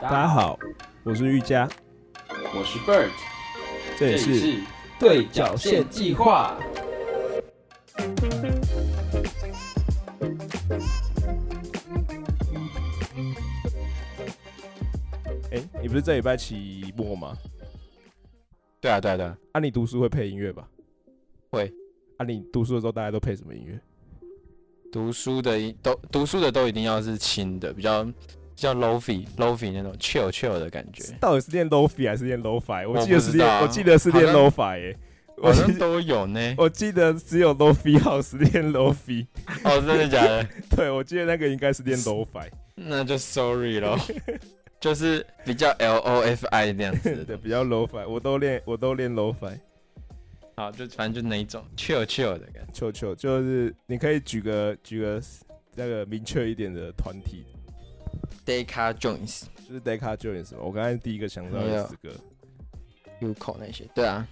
[0.00, 0.56] 大家好，
[1.02, 1.68] 我是玉佳，
[2.54, 3.10] 我是 Bird，
[3.98, 4.60] 这里是
[4.96, 6.56] 对角线计划。
[15.50, 17.36] 哎，你不是这礼拜期末吗？
[18.80, 19.36] 对啊，对啊，对啊。
[19.52, 20.68] 啊，你读书会配音乐吧？
[21.50, 21.72] 会。
[22.18, 23.80] 啊，你读书的时候大家都配什么音乐？
[24.92, 28.06] 读书的都读书的都一定要是轻的，比较
[28.58, 31.04] 比较 lofi lofi 那种 chill chill 的感觉。
[31.20, 32.90] 到底是练 lofi 还是练 lofi？
[32.90, 34.96] 我记得是练，我记得是练 lofi 耶。
[35.40, 36.54] 好像都有呢。
[36.58, 39.24] 我记得只有 lofi 好是练 lofi。
[39.62, 40.44] 哦，真的假的？
[40.76, 42.48] 对，我记得那个应该是练 lofi。
[42.74, 43.96] 那就 sorry 咯。
[44.80, 48.04] 就是比较 lofi 那样子的， 比较 lofi。
[48.08, 49.56] 我都练，我都练 lofi。
[50.56, 55.22] 好，就反正就哪一种 chill chill 的感觉，chill chill 就是你可以举个举个
[55.76, 57.44] 那个明确一点的团体
[58.46, 62.10] ，Deca Jones 就是 Deca Jones 我刚才第一个想到的四个
[63.20, 64.26] ，Uco 那些，对啊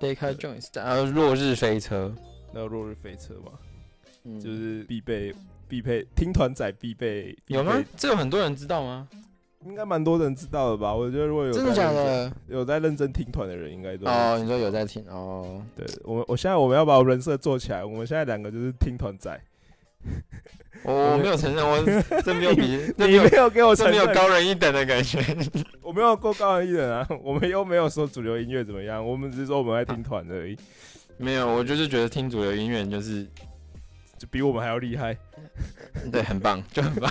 [0.00, 2.14] ，Deca Jones，然后落日飞车，
[2.52, 3.52] 那个落日飞车嘛，
[4.40, 5.34] 就是必备
[5.68, 7.82] 必配听团仔必备，有吗？
[7.96, 9.08] 这有很多人知道吗？
[9.64, 10.94] 应该蛮多人知道的吧？
[10.94, 14.38] 我觉得如果有真的假的，有在认真听团的人，应该都哦。
[14.38, 15.60] 你说有在听哦？
[15.74, 17.84] 对，我们我现在我们要把人设做起来。
[17.84, 19.40] 我们现在两个就是听团仔。
[20.84, 21.82] 我没有承认，我
[22.22, 22.62] 这没有比
[22.96, 25.18] 你没有给我承认，没有高人一等的感觉。
[25.82, 27.06] 我没有够高人一等啊！
[27.22, 30.56] 我们又没有说主流音乐怎么样，我们只是说我们在听团而已。
[31.16, 33.24] 没有，我就是觉得听主流音乐就是
[34.18, 35.16] 就比我们还要厉害。
[36.12, 37.10] 对，很棒，就很棒。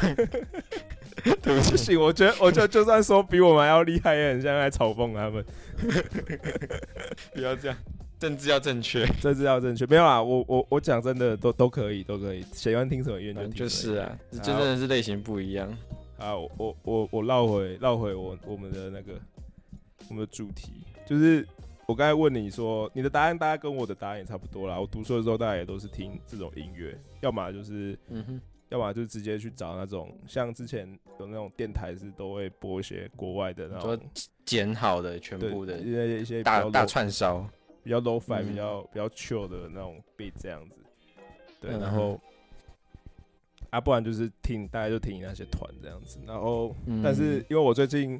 [1.41, 5.43] 对不起，我觉得，我觉得就算说比我们还要厉害，也很像在嘲讽他们。
[7.33, 7.77] 不要这样，
[8.25, 9.85] 政治要正确， 政治要正确。
[9.85, 12.43] 没有啊，我我我讲真的，都都可以，都可以。
[12.53, 15.69] 喜欢听什么音乐就是啊，就真的是类型不一样。
[16.17, 19.13] 啊，我我我绕回绕回我我们的那个
[20.09, 20.71] 我们的主题，
[21.05, 21.47] 就是
[21.85, 24.79] 我刚才问你说，你的答案大概跟我的答案也差不多啦。
[24.79, 28.41] 我读书的时候，大家也都是听这种音乐，要么就是嗯哼。
[28.69, 33.97] 要么就直接去找那种，像之前有那种电台是都会播一些国外的那种
[34.43, 37.47] 剪好的全部的，一些一些大大串烧，
[37.85, 40.75] 比较 low fi，比较比较 chill 的那种 beat 这样子。
[41.61, 42.19] 对，然后
[43.69, 46.19] 啊，不然就是听大家就听那些团这样子。
[46.25, 48.19] 然后，但是因为我最近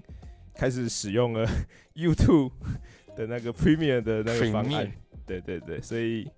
[0.53, 1.45] 开始使用了
[1.95, 2.51] YouTube
[3.17, 4.91] 的那个 Premium 的那个方案，
[5.25, 6.29] 对对对，所以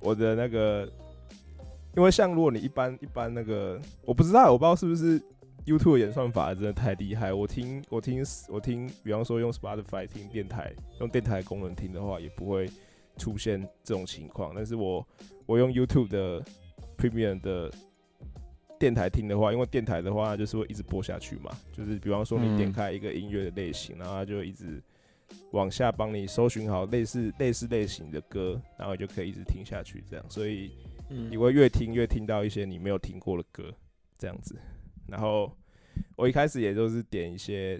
[0.00, 0.88] 我的那个。
[1.94, 5.20] 因为像如果你一般一般那个，我不知道，我不知道是不是
[5.66, 7.32] YouTube 演算法真的太厉害。
[7.32, 12.68] 我听我听我听，比方说用 Spotify 听电台，用电台功能听的话，也不会
[13.16, 14.52] 出现这种情况。
[14.54, 15.06] 但是我
[15.46, 16.44] 我用 YouTube 的
[16.96, 17.72] Premium 的
[18.78, 24.82] 电台听的话，因为电台的话就是会一直播下去嘛，就是比方说你点开一个音乐的类型，然后它就一直
[25.52, 30.70] 往下帮你搜寻好类似类似类型的歌，然后就可以一直听下去这样，所以。
[31.28, 33.70] 你会越听越听到一些你没有听过的歌，
[34.16, 34.56] 这样子。
[35.12, 35.54] 然后
[36.16, 37.78] 我一开始也就是点一些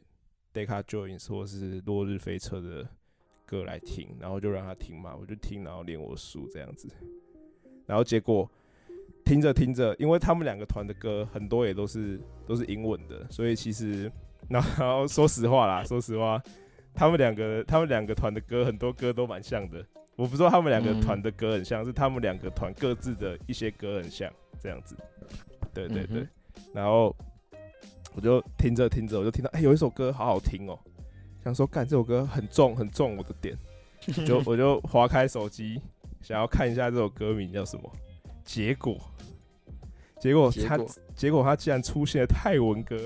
[0.53, 2.87] Deca Joins 或是落日飞车的
[3.47, 6.91] 歌来听，然后就让他听嘛，我就听，然后练我数这样子。
[7.87, 8.47] 然后结果
[9.25, 14.13] 听着听着，因为他们两个团的歌很多也都是都是英文的，所以其实
[14.51, 16.39] 然后说实话啦，说实话，
[16.93, 19.83] 他们两个他们两个团的歌很多歌都蛮像的。
[20.17, 24.95] 我不知道他们两个团的歌很像，是他们两个团各自的一些歌很像这样子。
[25.73, 26.29] 对对对，
[26.73, 27.15] 然后
[28.15, 30.79] 我就听着听着，我就听到哎，有一首歌好好听哦，
[31.43, 33.57] 想说干这首歌很重很重我的点，
[34.27, 35.81] 就 我就划开手机
[36.21, 37.93] 想要看一下这首歌名叫什么，
[38.45, 38.97] 结果
[40.21, 40.79] 结果他
[41.17, 41.43] 结果？
[41.43, 42.97] 他竟然出现了泰文歌，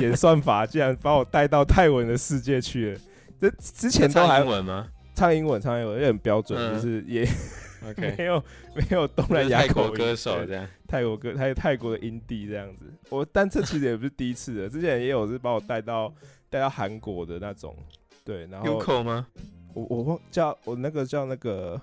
[0.00, 3.00] 演算法竟然把我带到泰文的世界去了。
[3.38, 4.88] 这之前都还文吗？
[5.14, 7.26] 唱英文，唱英文也很标准，就是也
[7.96, 8.42] 没有
[8.74, 12.84] 没有东南亚泰国歌手这样，泰国歌，还有泰国的音地这样子。
[13.10, 16.12] 我但这其实也不是第一次了，之前也有是把我带到
[16.48, 17.76] 带到韩国的那种，
[18.24, 19.24] 对，然后吗？
[19.72, 21.80] 我我忘叫我那个叫那个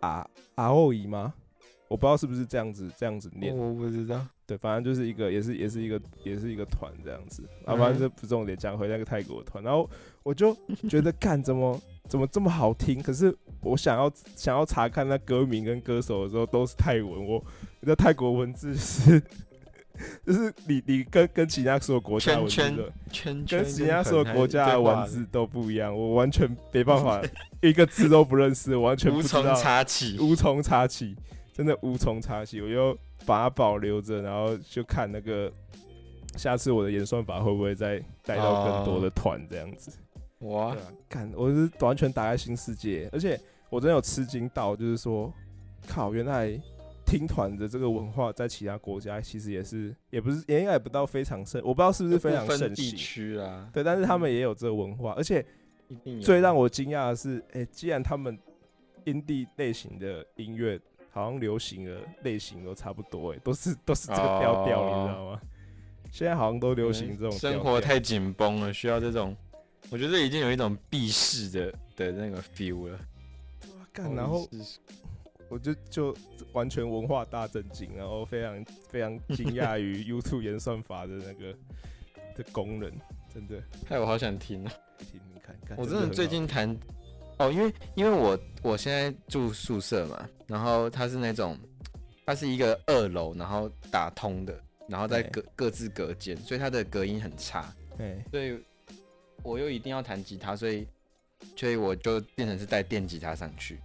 [0.00, 1.32] 啊阿欧姨吗？
[1.86, 4.26] 我不知道是不是这样子这样子念，我不知道。
[4.44, 7.44] 对，反正就是一个，也是也是一个也是一个团这样子。
[7.64, 9.88] 啊，反正这不重点，讲回那个泰国团，然后
[10.24, 10.52] 我就
[10.88, 11.80] 觉得， 干怎么？
[12.08, 13.00] 怎么这么好听？
[13.00, 13.32] 可是
[13.62, 17.24] 我想要想要查看那歌名跟歌手的时候，都是泰文。
[17.24, 17.40] 我
[17.80, 19.20] 那泰国文字是，
[20.24, 22.92] 就是你你跟跟其他所有国家文字的，
[23.48, 25.96] 跟其他所有国家的文字都不一样。
[25.96, 27.22] 我完全没办法，
[27.62, 31.16] 一个字都不认识，完全无从查起，无从查起，
[31.52, 32.60] 真的无从查起。
[32.60, 35.52] 我就把它保留着，然后就看那个
[36.36, 39.90] 下次我的演算法会不会再带到更多的团这样子？
[40.40, 40.74] 哇
[41.06, 43.38] 看我是完全打开新世界，而且
[43.68, 45.30] 我真的有吃惊到，就是说，
[45.86, 46.58] 靠，原来
[47.10, 52.96] 听团的这个文化在其他国家其实也是，也不是，也应该也不到非常盛，我不知道是不是非常盛行。
[52.96, 55.44] 区啊，对，但是他们也有这个文化，而且
[56.22, 58.38] 最让我惊讶的是，哎、既然他们
[59.06, 60.80] 音地类型的音乐
[61.10, 65.40] 好像流行的类型都差不多，哎，都是都是这个调调，哦你知道吗？
[66.12, 69.36] 现在好像都流行这种生活太紧绷了，需要这种，
[69.90, 72.98] 我觉得已经有一种避世的的那个 feel 了。
[73.92, 74.48] 干，然后
[75.50, 76.16] 我就就
[76.52, 81.52] 完全文化大震惊，然后非常非常惊讶 于 YouTube 演算法的那个
[82.36, 82.90] 的功能，
[83.34, 84.72] 真的，害我好想听啊！
[84.98, 86.74] 听听看看，我真的最近弹
[87.38, 91.58] 哦，因为因为我我现在住宿舍嘛，然后它是那种
[92.24, 94.56] 它是一个二楼，然后打通的，
[94.88, 98.56] 然后再对隔各自隔间，所以它的隔音很差，对所以
[99.42, 100.86] 我又一定要弹吉他，所以
[101.56, 103.80] 所以我就变成是带电吉他上去，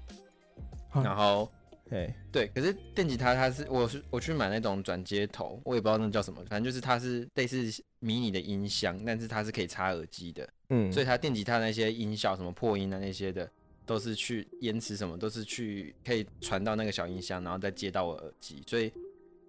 [0.91, 1.51] 啊然后。
[1.91, 7.63] 哎对，可是电吉他它是我是我去买那种转接头，我也不知道那叫什么，反正就是它是类似
[7.99, 13.49] 迷你的音箱，但是它是可以插耳机的，嗯，所以它电吉他那些音效什么破音啊那些的，
[13.85, 18.91] 都是去延迟什么都是去可以传到那个小音箱，然后再接到我耳机，所以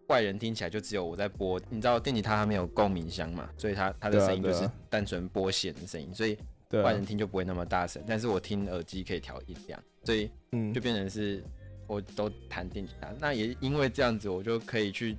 [0.08, 1.58] 外人听起来就只有我在播。
[1.70, 6.36] 你知道电吉他它没有共鸣箱嘛，所以它它的声音就是单纯拨弦的声音，所以
[6.70, 10.74] 外人，听就不会那么大声，但是我听耳机可以调音量，所以嗯。
[10.74, 11.42] 就变成是
[11.86, 13.08] 我都弹电吉他。
[13.20, 15.16] 那也因为这样子，我就可以去，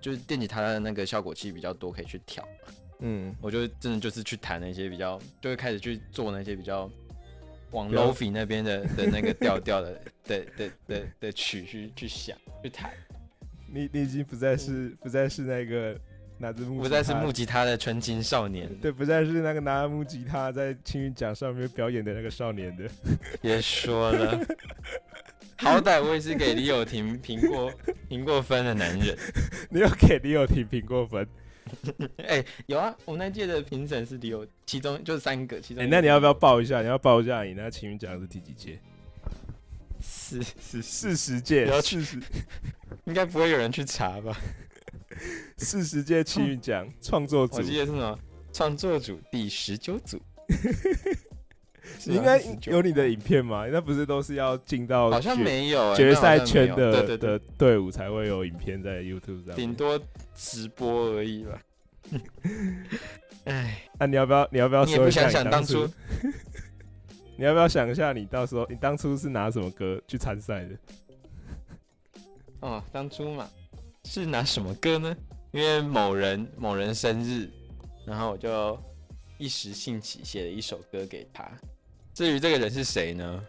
[0.00, 2.46] 就是电吉他的那个效果器比较多，可以去调。
[3.00, 6.90] 嗯，我就真的就是去弹那些比较，就会开始去做那些比较
[7.72, 12.92] 往 lofi 那边的的那个调调的的的的的曲去去想去弹，
[13.68, 15.98] 你你已经不再是不再是那个
[16.38, 22.88] 拿着木，不再是木吉他的纯情少年，对，不再是那个拿着木吉他在青云奖上面表演的那个少年的，
[23.42, 24.46] 别说了。
[25.56, 27.72] 好歹我也是给李友廷评过
[28.08, 29.16] 评过分的男人。
[29.70, 31.26] 你有给李友廷评过分？
[32.18, 36.82] 哎、有啊，我那届的评审是李友，其中就是三个，其中哎、那你要不要报一下？
[36.82, 38.78] 你要报一下你那青云奖是第几届？
[40.00, 42.20] 是是是，四十届不要，四十
[43.06, 44.36] 应该不会有人去查吧？
[45.56, 48.18] 四十届青云奖创作组我，记得是什么
[48.52, 50.20] 创作组第十九组，
[52.06, 53.66] 你应该有你的影片吗？
[53.70, 59.54] 那不是都是要进到好像决没有、欸，决赛圈的的队伍才会有影片在 YouTube 上。
[59.54, 60.00] 顶多
[60.34, 61.60] 直播而已吧。
[63.44, 64.48] 哎，那、你要不要？
[64.50, 65.86] 你要不要说一下你当初？
[67.36, 70.76] 你要不要想一下，你到时候你当初是拿什么歌去参赛的？
[72.60, 73.48] 哦，当初嘛
[74.04, 75.14] 是拿什么歌呢？
[75.52, 77.48] 因为某人某人生日，
[78.06, 78.78] 然后我就
[79.36, 81.50] 一时兴起写了一首歌给他。
[82.14, 83.42] 至于这个人是谁呢？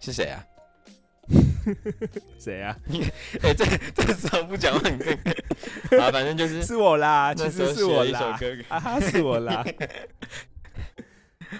[0.00, 0.44] 是谁啊？
[2.38, 2.76] 谁啊？
[2.86, 3.02] 你
[3.42, 3.64] 哎、这
[3.94, 6.00] 这时候不讲话很尴尬。
[6.00, 9.64] 啊， 反正就是是我啦，其实是我写一首啦，歌啊哈，是我啦。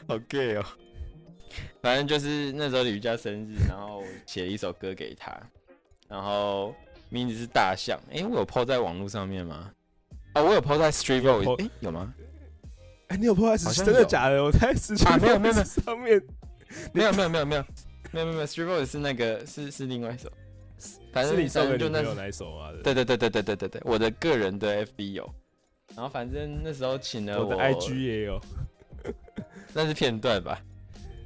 [0.07, 0.65] 好 gay 哦。
[1.83, 5.33] 反正就是那时候李佳生日，然后我写了一首歌给他，
[6.09, 6.75] 然后
[7.09, 7.99] 名字是大象。
[8.13, 9.71] 哎，我有 PO 在网络上面吗？
[10.35, 12.15] 啊、我有 PO 在 Street 有 Voice，po- 诶，有吗？
[13.09, 14.43] 哎、你有破坏真的假的？
[14.43, 14.73] 我在
[15.21, 16.23] 没有没有没有上面
[16.93, 17.65] 没有没有没有没有
[18.13, 20.31] 没有没有 Voice 是那个是是另外一首，
[21.13, 22.73] 反正是你送反正就那首啊？
[22.83, 25.35] 对对对对对对对对，我的个人的 FB 有，
[25.95, 28.41] 然后反正那时候请了我的 IG 也有。
[29.73, 30.59] 那是片段吧，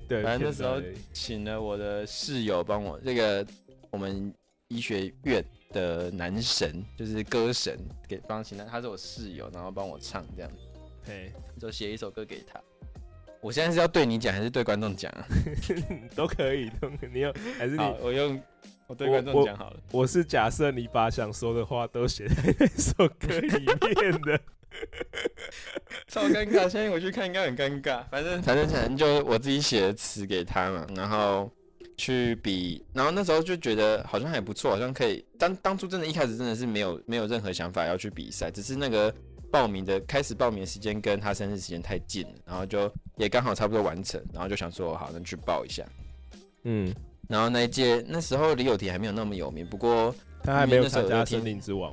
[0.08, 0.82] 对，反正那时候
[1.12, 3.46] 请了我的室友帮我这个
[3.90, 4.34] 我们
[4.68, 10.50] 医学院的男神，就是歌神，给帮请他，他是我室友，然后帮我唱这样，
[11.04, 12.60] 嘿，就写一首歌给他。
[13.40, 15.26] 我现在是要对你讲还是对观众讲啊？
[16.14, 17.96] 都可以，都可以你用还是好，你？
[18.02, 18.42] 我用
[18.86, 19.80] 我对观众讲好了。
[19.92, 23.64] 我是假设你把想说的话都写在那首歌里
[24.00, 24.40] 面的。
[26.06, 28.04] 超尴尬，现在我去看应该很尴尬。
[28.08, 31.50] 反正反正反正就我自己写的词给他嘛，然后
[31.96, 35.24] 去比，然后那时候就觉得好像还不错，好像可以。
[35.36, 39.12] 当当初真的一开始真的是没有没有任何想法要去比赛，只是那个
[39.50, 45.84] 报名的开始报名的时间跟他生日时间太近了，然后就也刚好差不多完成，然后就想说好，那去报一下。
[46.64, 46.94] 嗯，
[47.28, 51.92] 然后那一届那时候李友廷还没有那么有名，不过他还没有参加《森林之王》。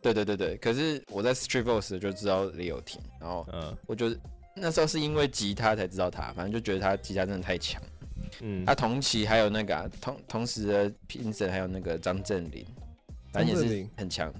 [0.00, 4.14] 对对对对，可是我在 Street Voice 就知道李友廷，然后嗯我就
[4.54, 7.82] 那时候是因为吉他才知道他，反正就觉得他吉他真的太强。
[8.40, 12.64] 嗯，他同期还有那个啊、同同时的评审还有那个张镇麟，
[13.32, 14.32] 反正也是很强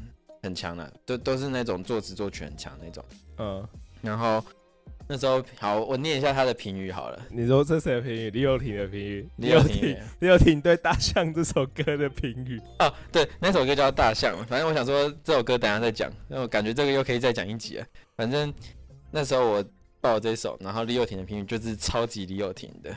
[0.49, 3.05] 很很强的，都都是那种作词作曲很强那种。
[3.37, 3.69] 嗯，
[4.01, 4.43] 然后
[5.07, 7.27] 那时候好，我念一下他的评语好了。
[7.31, 8.31] 你说这谁的评语？
[8.31, 9.29] 李友廷的评语。
[9.37, 12.59] 李友廷，李友廷对《大象》这首歌的评语。
[12.79, 14.35] 哦，对，那首歌叫《大象》。
[14.47, 17.87] 反正我想说这首歌等下再讲，那我感觉这个又可以再讲一集了。
[18.17, 18.53] 反正
[19.11, 19.65] 那时候我
[20.01, 22.97] 报这首，然后李友廷的评语就是超级李友廷的，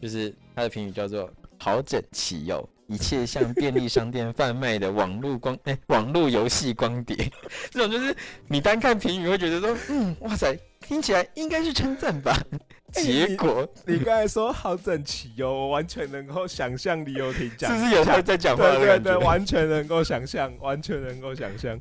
[0.00, 2.68] 就是他的评语叫做“好整齐哟”。
[2.88, 7.30] 一切像便利商店贩卖的网络光 哎，网络游戏光碟，
[7.70, 8.16] 这种就是
[8.48, 12.36] 你单看评语会觉得说，嗯，哇塞，听起来应该是称赞吧。
[12.90, 19.18] 结果你刚才说好整齐哦，我完全能够想象李友廷讲，是不是有他在讲话的感觉？
[19.18, 21.78] 完全能够想象，完全能够想象。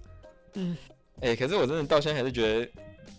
[0.55, 0.75] 嗯，
[1.21, 2.71] 哎，可是我真的到现在还是觉得，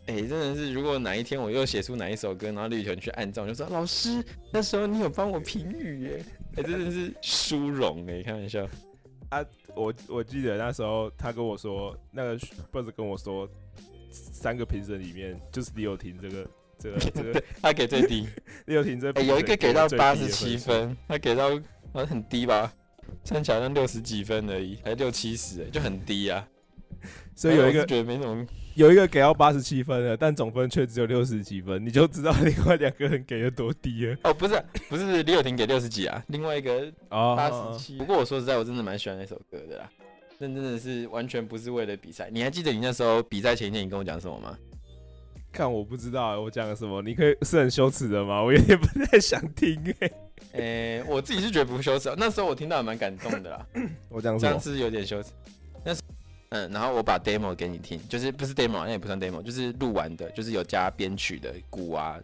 [0.08, 6.24] 哎，真的是，如果哪一天我又写出哪一首歌，然后李友廷去按照，就说老师那时候你有帮我评语耶。
[6.62, 8.68] 真的是殊荣哎，开玩笑
[9.30, 9.44] 啊！
[9.74, 12.38] 我我记得那时候他跟我说，那个
[12.70, 13.48] 不是跟我说，
[14.10, 18.26] 三个评审里面就是李友廷这个这个 这个，他给最低。
[18.66, 21.50] 李友廷这有一个给到八十七分，他给到
[21.92, 22.72] 好像很低吧，
[23.24, 26.46] 算起来像六十几分而已，还六七十哎，就很低啊。
[27.34, 28.46] 所以有一个觉得没什么。
[28.78, 34.16] 有一个给到八十七分了，但总分却只有六十几分，你就知道另外两个人给的多低了。
[34.22, 37.98] 哦，不是，不是李友廷给六十几啊，另外一个八十七。
[37.98, 39.90] 不过我说实在，我真的蛮喜欢那首歌的啦，
[40.38, 42.30] 那真的是完全不是为了比赛。
[42.30, 44.56] 你还记得你那时候比赛前一天你跟我讲什么吗？
[45.50, 48.44] 看我不知道我讲了什么，你可以是很羞耻的吗？
[48.44, 50.10] 我有点不太想听哎。
[50.54, 53.66] 诶，我自己是觉得不羞耻，那时候我听到也蛮感动的啦。
[54.08, 55.30] 我讲这样是有点羞耻。
[56.50, 62.18] 嗯，然后我把 demo 给你听，就是不是 demo，那也不算 demo，就是录完的，就是有加编曲的鼓啊，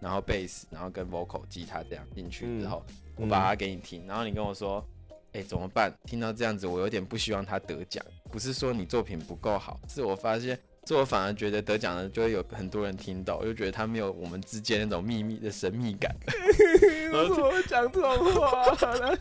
[0.00, 2.84] 然后 bass，然后跟 vocal 吉他这样进去之后，
[3.16, 4.84] 我把它给你听，然后你跟我说，
[5.32, 5.92] 哎，怎么办？
[6.04, 10.58] 听到这样子，我有点不希望他得奖，不是说你作品不够好，是我发现。
[10.86, 16.12] 是我反而觉得得奖的就会有很多人听到，我就觉得他没有我们之间那种秘密的神秘感。
[17.12, 18.64] 我怎么讲这种话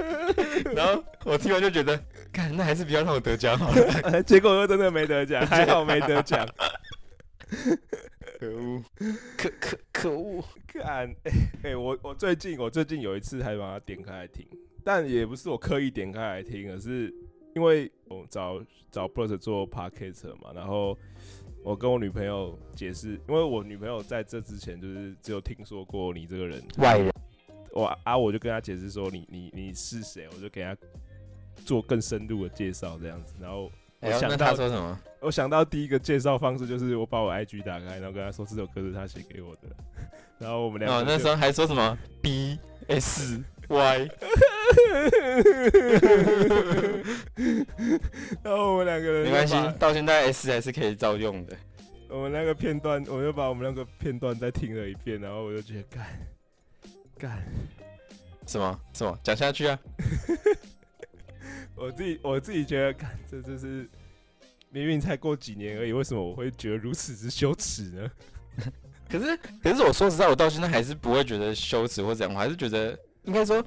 [0.74, 2.01] 然后我听完就觉得，
[2.32, 4.24] 看那还是不要让我得奖好了。
[4.24, 6.48] 结果又真的没得奖，还好没得奖。
[8.39, 8.84] 可恶，
[9.38, 10.44] 可可可恶！
[10.68, 11.13] 看，
[11.62, 14.48] 哎我我最近我最近有一次还把它点开来听，
[14.84, 17.13] 但也不是我刻意点开来听，而是
[17.54, 20.98] 因为我找找 Bruce 做 Podcast 嘛，然后。
[21.63, 26.63] 我跟我女朋友解释，因为我女朋友在这之前就是只有听说过你这个人。
[26.78, 27.13] 外人，
[27.72, 30.75] 我啊我就跟她解释说你你你是谁，我就给她
[31.66, 35.00] 做更深度的介绍这样子，然后我想到说什么？
[35.20, 39.63] 我想到第一个介绍方式就是我把我 IG 打开，然后跟她说这首歌是她写给我的，
[40.39, 44.10] 然后我们两个哦那时候还说什么？B S Y。
[48.44, 51.56] 然后我们两个人没关系，到现在 S 还是可以照用的。
[52.10, 56.06] 我们那个片段，我又把我们那个片段再听了一遍，然后我就觉得干
[57.18, 57.44] 干
[58.48, 59.80] 什么什么讲下去啊！
[61.76, 63.88] 我自己我自己觉得，干这就是
[64.72, 68.12] 明明才过几年而已，为什么我会觉得如此之羞耻呢？
[69.08, 73.64] 可是可是我说实在，我到现在还是不会觉得羞耻或怎样，我还是觉得应该说。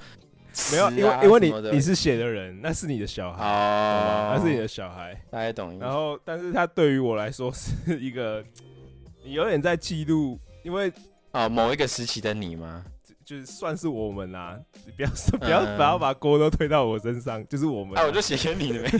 [0.70, 5.78] 没有，因为因为你你是写的人，那是你的小孩，那是你的小孩，大家懂。
[5.78, 8.44] 然后，但是他对于我来说是一个，
[9.24, 10.92] 你有点在记录，因为
[11.30, 12.84] 啊，某一个时期的你吗？
[13.24, 17.96] 就是算是我们啦，你不要说，不要不要把锅都推到我身上，就是我们。
[17.96, 18.90] 哎，我就写给你的呗。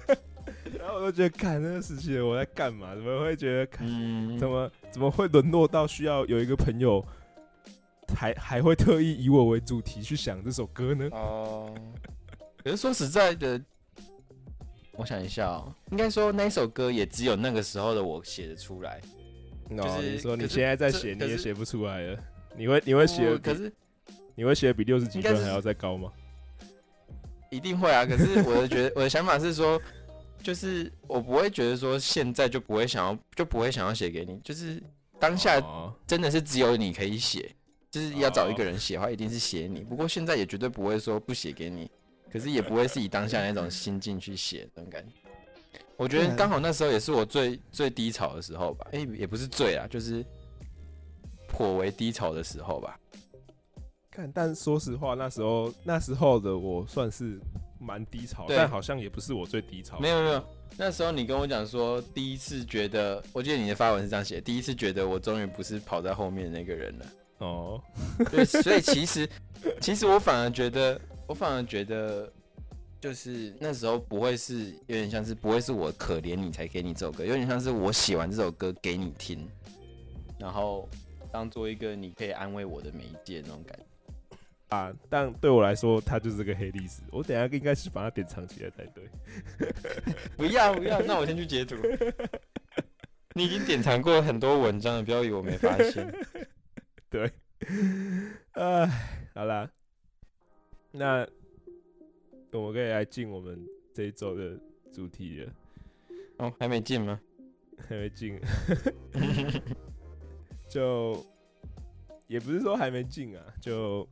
[0.80, 2.94] 然后我就觉得，看那个时期的我在干嘛？
[2.94, 3.66] 怎么会觉得，
[4.38, 7.04] 怎么怎么会沦落到需要有一个朋友？
[8.14, 11.08] 还还会特意以我为主题去想这首歌呢？
[11.12, 11.74] 哦，
[12.62, 13.60] 可是说实在的，
[14.92, 19.00] 我想一下哦，应该说那首歌也只有那个时候的我写的出来。
[19.70, 22.18] 就是说你现在在写，你也写不出来了。
[22.56, 23.72] 你会你会写，可是
[24.34, 26.10] 你会写比六十几分还要再高吗？
[27.50, 28.04] 一定会啊！
[28.04, 29.80] 可是我的觉得我的想法是说，
[30.42, 34.82] 就是我不会觉得说现在就不会想要就不会想要写给你，就是
[35.20, 35.62] 当下
[36.04, 37.54] 真的是只有你可以写。
[37.90, 39.80] 就是要找一个人写的话，一定是写你。
[39.80, 41.90] 不过现在也绝对不会说不写给你，
[42.32, 45.14] 可是也不会是以当下那种心境去写那种感觉。
[45.96, 48.86] 我觉得刚好那时候也是我最最低潮的时候吧。
[48.92, 50.24] 哎，也不是最啊，就是
[51.48, 52.98] 颇为低潮的时候吧。
[54.10, 57.38] 看，但说实话，那时候那时候的我算是
[57.78, 59.98] 蛮低潮，但好像也不是我最低潮。
[59.98, 60.44] 没有没有，
[60.78, 67.06] 那时候你跟我讲说，第一次觉得，我记得你的发文是这样写：第一次觉得我终于不是跑在后面的那个人了。
[67.40, 67.82] 哦，
[68.30, 69.28] 对，所以其实，
[69.80, 72.30] 其实我反而觉得，我反而觉得，
[73.00, 79.48] 就是那时候不会是有点像是不会是我可怜你才给你这首歌，有点像是我写完这首歌给你听，
[80.38, 80.88] 然后
[81.32, 83.84] 当做一个你可以安慰我的媒介那种感觉。
[84.68, 87.00] 啊，但对我来说，它就是个黑历史。
[87.10, 89.04] 我等下应该是把它典藏起来才对。
[90.36, 91.74] 不要不要，那我先去截图。
[93.34, 96.12] 你已经典藏过很多文章了，不要以为我没发现。
[97.10, 97.30] 对，
[98.52, 98.86] 哎，
[99.34, 99.70] 好啦，
[100.92, 101.26] 那
[102.52, 104.58] 我们可以来进我们这一周的
[104.92, 105.52] 主题了。
[106.38, 107.20] 哦，还没进吗？
[107.88, 108.40] 还没进。
[110.70, 111.26] 就
[112.28, 114.08] 也不是说还没进啊，就。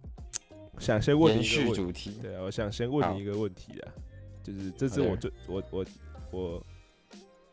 [0.78, 3.92] 想先问你一个问题，对啊，我想先问你一个问题啊，
[4.44, 5.84] 就是这次我就我我
[6.30, 6.66] 我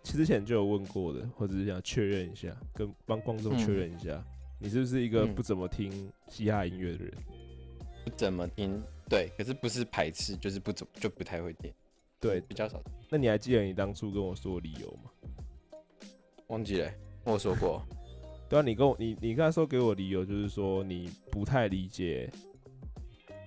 [0.03, 4.23] 之前就有问过的，或者是想确认一下，跟帮观众确认一下，
[4.59, 7.13] 你是不是一个不怎么听嘻哈音乐的人？
[8.03, 11.73] 不怎么听，对，可是不是排斥，就是不怎就不太会听，
[12.19, 12.81] 对，比较少。
[13.09, 15.11] 那你还记得你当初跟我说理由吗？
[16.47, 16.91] 忘记了，
[17.23, 17.81] 我说过。
[18.47, 22.31] 对啊，你跟我你你刚才说给我理由，就是说你不太理解。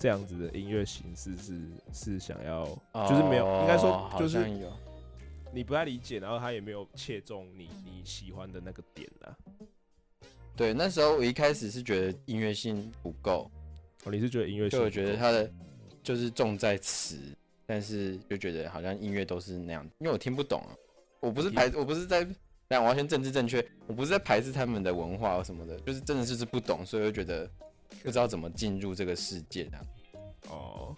[0.00, 1.60] 这样子的音乐形式是
[1.92, 2.64] 是想要，
[3.08, 4.48] 就是没有，应该说就是
[5.52, 9.36] 你不太理解，然后他也没有切中你你喜欢的那个点啊。
[10.58, 13.48] 对，那时候我一开始是觉得音乐性不够，
[14.04, 14.78] 哦，你是觉得音乐性？
[14.78, 15.50] 就我觉得他的
[16.02, 17.16] 就是重在词，
[17.64, 20.74] 但是就觉得好像音乐都是那样，因为我听不懂啊。
[21.20, 22.26] 我不是排，我不是在
[22.68, 27.48] 讲完全政治正确，我不是在排斥他们的文化什么的，就是真的就是不懂，所以我觉得。
[28.02, 29.78] 不知道怎么进入这个世界的
[30.50, 30.94] 哦，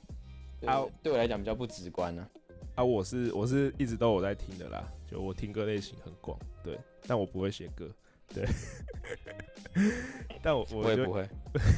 [0.67, 2.29] 啊，对我来讲比较不直观呢。
[2.75, 6.77] 啊，我是我是一直都有在听的啦，就我听歌类型很广，对，
[7.07, 7.89] 但我不会写歌，
[8.35, 8.47] 对，
[10.43, 11.29] 但我我也不会，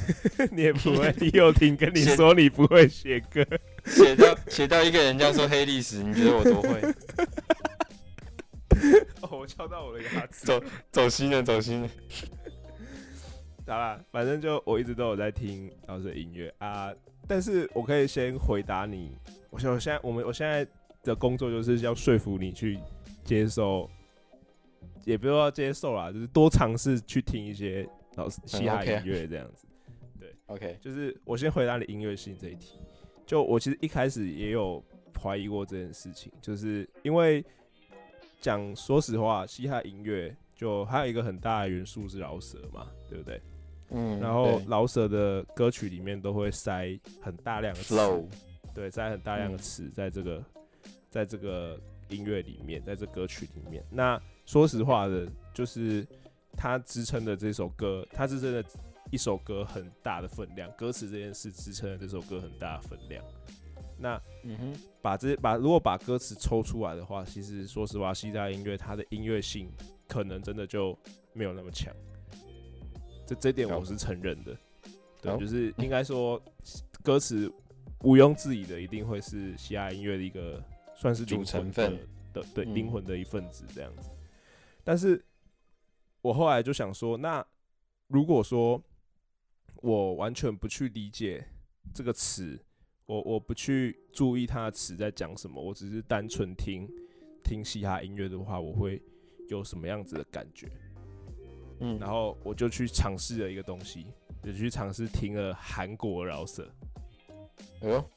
[0.51, 3.45] 你也不会，你有听跟你说你不会写歌，
[3.85, 6.81] 写到写到一个人家说黑历史，你觉得我多会？
[9.21, 11.89] 哦，我敲到我的牙齿，走走心了，走心了。
[13.65, 16.53] 好啦，反正就我一直都有在听老师的音乐。
[16.57, 16.93] 啊，
[17.27, 19.17] 但是我可以先回答你，
[19.49, 20.67] 我我现在我们我现在
[21.01, 22.77] 的工作就是要说服你去
[23.23, 23.89] 接受，
[25.05, 29.67] 也不要接受啦，就是多尝试去听一些老师嘻哈音乐这样子。
[30.19, 32.79] 对， OK，就是我先回答你音乐性这一题，
[33.25, 34.83] 就我其实一开始也有
[35.21, 37.43] 怀疑过这件事情，就是因为
[38.39, 43.41] 讲说实话，嘻哈音乐就还有一个很大的元素是饶舌嘛，对不对？
[43.89, 47.95] 嗯，然后饶舌的歌曲里面都会塞很大量的词，
[48.73, 50.43] 对，塞很大量的词在这个，
[51.09, 53.83] 在这个音乐里面，在这歌曲里面。
[53.91, 56.05] 那说实话的，就是
[56.55, 58.63] 他支撑的这首歌，他是真的
[59.11, 63.23] 一首歌很大的分量，歌词这件事支撑了这首歌很大的分量。
[63.97, 69.71] 那，嗯哼，把这把如果把歌词抽出来的话，其实说实话，西大音乐它的音乐性
[70.07, 70.97] 可能真的就
[71.31, 71.93] 没有那么强。
[73.25, 74.57] 这这点我是承认的，
[75.21, 76.41] 对，就是应该说
[77.01, 77.49] 歌词
[78.01, 80.61] 毋庸置疑的，一定会是西亚音乐的一个
[80.95, 81.97] 算是主成分
[82.33, 84.09] 的，对，灵魂的一份子这样子。
[84.83, 85.23] 但是
[86.21, 87.45] 我后来就想说，那
[88.07, 88.81] 如果说
[89.77, 91.45] 我完全不去理解
[91.93, 92.59] 这个词，
[93.05, 96.89] 我我不去注意它的词在讲什么，我只是单纯听
[97.43, 99.01] 听嘻哈音乐的话，我会
[99.49, 100.69] 有什么样子的感觉？
[101.79, 104.05] 嗯，然后我就去尝试了一个东西，
[104.41, 106.71] 就去尝试听了韩国饶舌。
[107.81, 108.09] 哎呦，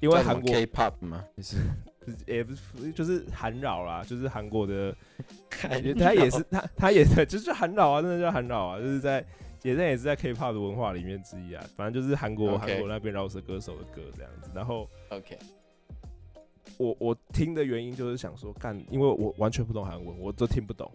[0.00, 1.24] 因为韩国 K-pop 吗？
[1.36, 1.58] 不是，
[2.26, 4.94] 也不是，就是韩饶啦，就是韩国的。
[5.98, 9.24] 他也是他，他也是，就是韩饶啊，真的叫韩饶啊，就是在
[9.62, 11.64] 也在也是在 K-pop 的文化里面之一啊。
[11.76, 14.50] 反正就是韩国韩国那边饶舌歌手的歌这样子。
[14.54, 15.38] 然后，OK，
[16.78, 20.90] 我我听的原因就是想说，干，因为我完全不懂韩文，我都听不懂。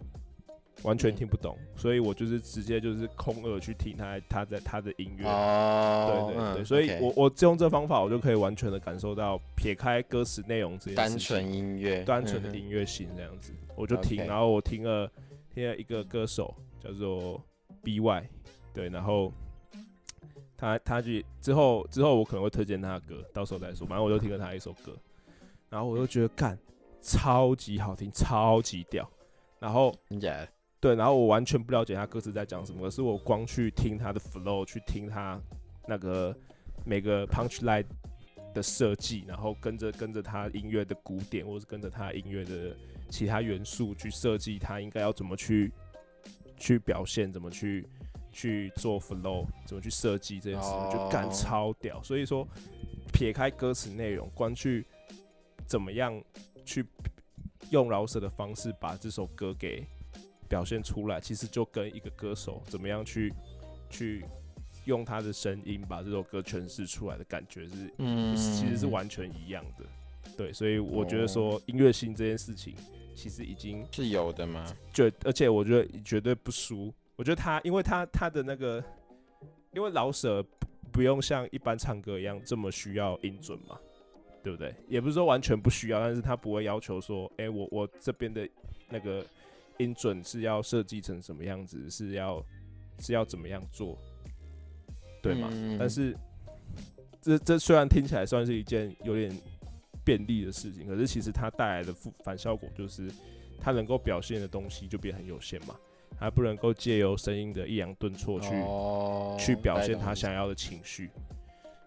[0.82, 15.10] 完全听不懂，所以我就是直接就是空耳去听他他在他的音乐，对对对，所以我我用这方法，我就可以完全的感受到撇开歌词内容这些单纯音乐，单纯的音乐性这样子，我就听，然后我听了
[15.52, 17.42] 听了一个歌手叫做
[17.82, 18.28] B Y，
[18.72, 19.32] 对，然后
[20.56, 21.10] 他他就
[21.40, 24.96] 之后之后我可能会推荐他的歌，到时候再说，反正我就听了他一首歌，
[25.68, 26.56] 然后我就觉得干
[27.02, 29.10] 超级好听，超级屌，
[29.58, 29.92] 然后。
[30.80, 35.40] 对，然后我完全不了解他歌词在讲什么，可是我光去听他的 flow，去听他
[35.86, 36.36] 那个
[36.84, 37.84] 每个 punch line
[38.54, 42.76] 的设计，然后跟着跟着他音乐的鼓点，或者是跟着他音乐的
[43.10, 45.72] 其他元素去设计，他应该要怎么去
[46.56, 47.84] 去表现，怎么去
[48.30, 52.00] 去做 flow，怎么去设计这件事，就干超屌。
[52.04, 52.46] 所以说，
[53.12, 54.86] 撇开歌词内容，光去
[55.66, 56.22] 怎么样
[56.64, 56.86] 去
[57.70, 59.84] 用饶舌的方式把这首歌给
[60.48, 63.32] 表现出来，其实就跟一个歌手怎么样去
[63.90, 64.24] 去
[64.86, 69.84] 用他的声音把这首歌诠释出来的感觉是，嗯，其实是完全一样的。
[70.36, 72.74] 对，所以我觉得说音乐性这件事情，
[73.14, 74.64] 其实已经是有的吗？
[74.92, 76.92] 绝，而且我觉得绝对不输。
[77.16, 78.82] 我觉得他，因为他他的那个，
[79.72, 83.78] 因为老舍不不用像一般唱歌一样这么需要音准嘛，
[84.42, 84.74] 对不对？
[84.86, 88.48] 也不是说完全不需要，但是他不会要求说，哎、我我这边的
[88.88, 89.24] 那个
[89.78, 92.44] 音准是要设计成什么样子，是要
[92.98, 93.98] 是要怎么样做，
[95.22, 95.48] 对吗？
[95.52, 96.16] 嗯但是
[97.20, 99.34] 这这虽然听起来算是一件有点
[100.04, 103.10] 便利的事情，可是其实它带来的负反效果就是，
[103.60, 105.76] 它能够表现的东西就变很有限嘛，
[106.18, 111.10] 它不能够借由声音的抑扬顿挫去、哦去表现他想要的情绪。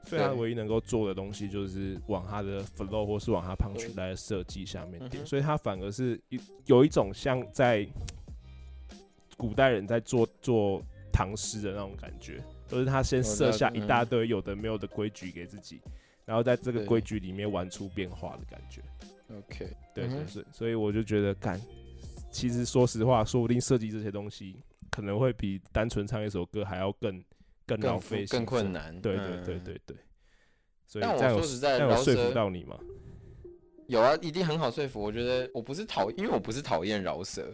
[0.05, 7.87] 所以他唯一能够做的东西就是往他的 flow 或是往他 punch 来的设计下面点，所以他反而是一有一种像在
[9.37, 15.79] 古代人在做做唐诗的那种感觉，就是他先设下一嗯大堆有的没有的规矩给自己，
[16.25, 18.81] 然后在这个规矩里面玩出变化的感觉。
[19.29, 20.33] OK，对对嗯哼。
[20.33, 21.59] 对，所以我就觉得，干，
[22.31, 24.55] 其实说实话，说不定设计这些东西
[24.89, 27.23] 可能会比单纯唱一首歌还要更
[27.77, 28.71] 更费、更困。
[28.71, 28.99] 难。
[29.01, 29.97] 对对对嗯，对对。
[30.87, 32.77] 所以但我说实在饶舌到你吗？
[33.87, 35.01] 有啊，一定很好说服。
[35.01, 37.45] 我觉得我不是讨，因为我不是讨厌饶舌，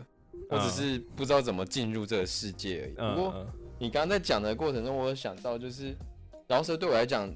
[0.50, 3.16] 我只嗯是不知道怎么进入这个世界而已。
[3.16, 3.46] 不过
[3.80, 5.96] 你刚刚在讲的过程中，我有想到，就是
[6.48, 7.32] 饶舌对我来讲，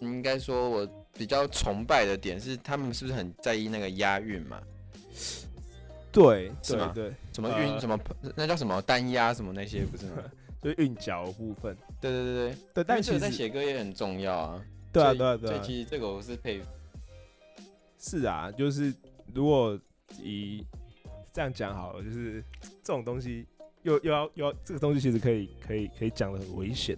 [0.00, 4.60] 应该说我比较崇拜的点是，他们是不是很在意那个押韵嘛？
[6.12, 7.98] 对是吗对对，什么韵、呃什么
[8.34, 10.22] 那叫什么单押什么那些不是吗？
[10.62, 11.76] 就是韵脚的部分。
[12.00, 14.64] 对对对对，对，但但这个在写歌也很重要啊。
[14.92, 16.66] 对啊对啊对啊，所以其实这个我是佩服。
[17.98, 18.94] 是啊，就是
[19.34, 19.78] 如果
[20.22, 20.64] 以
[21.32, 22.42] 这样讲好了，就是
[22.82, 23.46] 这种东西
[23.82, 26.96] 又又要又要这个东西其实可以可以可以讲的很危险，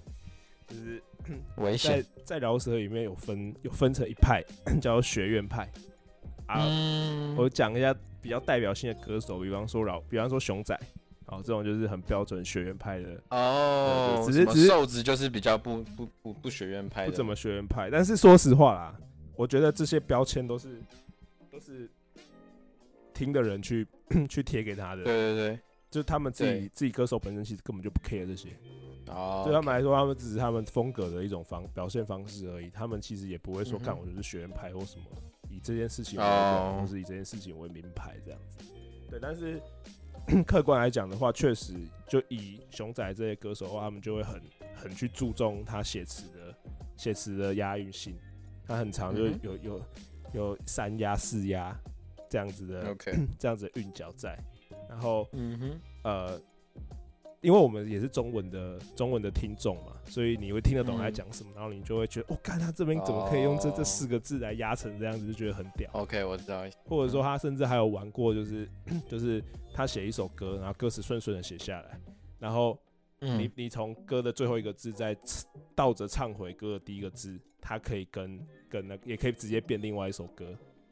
[0.67, 1.03] 就是
[1.57, 2.05] 危险。
[2.25, 4.43] 在饶舌里面有分有分成一派
[4.81, 5.69] 叫做学院派
[6.47, 10.79] 啊，嗯，我讲一下比较代表性的歌手，比方说饶，比方说熊仔，
[11.29, 17.91] 哦，这种就是很标准学院派的，哦，只是只是瘦子就是比较不不不不学院派的，不怎么学院派。
[17.91, 18.99] 但是说实话啦，
[19.37, 20.81] 我觉得这些标签都是
[21.51, 21.89] 都是
[23.13, 23.87] 听的人去
[24.29, 25.61] 去贴给他的，对对对，
[25.91, 28.49] 就是他们自己自己歌手本身其实根本就不 care 这些，
[29.09, 35.05] 哦，对他们来说，他们只是他们风格的一种方表现方式而已，他们其实也不会说嗯哼干我就是学院派或什么，
[35.51, 38.65] 以这件事情为哦荣，或是以这件事情为名牌这样子。
[39.11, 39.61] 对，但是
[40.47, 41.75] 客观来讲的话，确实
[42.07, 44.43] 就以熊仔这些歌手的话，他们就会很
[44.75, 46.55] 很去注重他写词的
[46.97, 48.17] 写词的押韵性，
[48.67, 49.83] 他很常就嗯有、有
[50.35, 51.75] 有三押四押
[52.29, 52.95] 这样子的
[53.39, 54.39] 这样子的韵脚在，
[54.89, 56.41] 然后嗯哼，呃，
[57.41, 65.89] 因为我们也是中文的中文的听众嘛，所以你会听得懂他讲什么，然后你就会觉得，哦，看他这边怎么可以用这、这哦四个字来压成这样子，就觉得很屌。
[65.93, 68.69] OK，我知道，或者说他甚至还有玩过，就是
[69.09, 72.01] 就是他写一首歌，然后歌词顺顺的写下来，
[72.39, 72.77] 然后
[73.21, 75.17] 你嗯，你从歌的最后一个字再
[75.75, 80.47] 倒着唱回歌的第一个字，他可以跟跟那也可以直接变另外一首歌，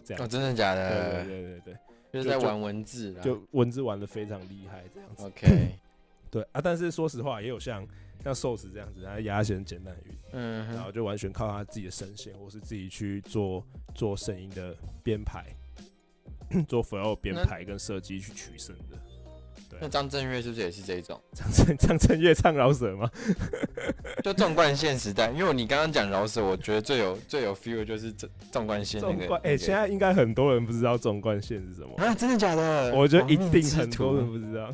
[0.05, 1.25] 这样哦，真的假对对？
[1.25, 1.77] 对对对，
[2.13, 3.23] 就是在玩文字啦。
[3.23, 5.25] 就文字玩的非常厉害，这样子。
[5.27, 5.71] OK，
[6.37, 7.87] 对啊，但是说实话，也有像
[8.23, 9.97] 像寿司这样子，他压一些很简单
[10.33, 15.47] 嗯，然后就完全靠他自己的声线，或是自己去做做声音的编排，
[16.69, 18.99] 做 flow 编排跟设计去取胜的。
[19.79, 21.21] 那张震岳是不是也是这一种？
[21.35, 23.11] 张震张震岳唱饶舌吗？
[24.25, 29.35] 就纵贯线时代，因为你刚刚讲饶舌，我觉得最有最有 feel 的就是纵纵贯线那个。
[29.37, 32.95] 哎，那个现在应该很多人不知道纵贯线是什么，啊，真的假的？
[32.95, 34.71] 我觉得一定很多人不知道。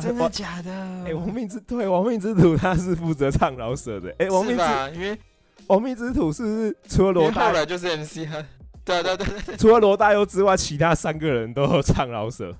[0.08, 0.70] 真的假的？
[1.06, 4.14] 哎，亡命之对亡命之徒他是负责唱饶舌的。
[4.18, 4.90] 哎，亡命之是吧？
[4.90, 5.18] 因为
[5.66, 8.44] 亡命之徒是不是除了罗大来就是 MC 哈，
[8.84, 12.56] 对啊对啊对除了罗大佑之外，其他三个人都有唱饶舌？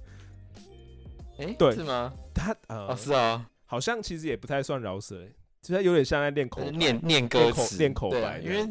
[1.39, 2.13] 哎，对是吗？
[2.35, 8.67] 他呃哦，是啊，好像其实也不太算饶舌，欸其实有点像在练口白念念歌练口词，练口对啊白因为。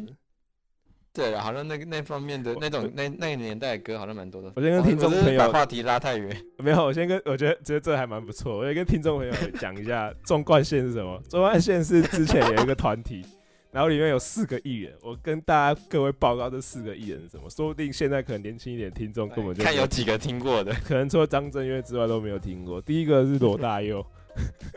[1.12, 4.52] 对了，好像那个那方面的那种那那个年代的歌好像蛮多的。
[4.54, 6.36] 我先跟听众朋友把话题拉太远。
[6.58, 11.20] 没有，我先跟我觉得觉得这还蛮不错，我先跟听众朋友讲一下纵贯线是什么。
[11.28, 13.24] 纵贯线是之前有一个团体，
[13.72, 20.72] 然后里面有四个艺人，我跟大家各位报告这四个艺人是什么，说不定现在可能年轻一点的听众根本就看有几个听过的。
[20.86, 22.80] 可能除了张震岳之外都没有听过。
[22.80, 24.04] 第一个是罗大佑，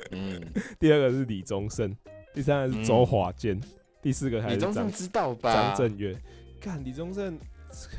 [0.10, 0.41] 嗯，
[0.80, 1.96] 第二个是李宗盛，
[2.34, 3.62] 第三个是周华健，
[4.03, 5.51] 第四个还是张李宗盛知道吧？
[5.51, 6.15] 张震岳。
[6.61, 7.39] 看李宗盛，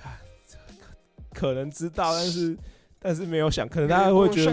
[0.01, 0.13] 看
[1.33, 2.57] 可能知道，但是
[3.01, 4.53] 但是没有想，可能大家会觉得，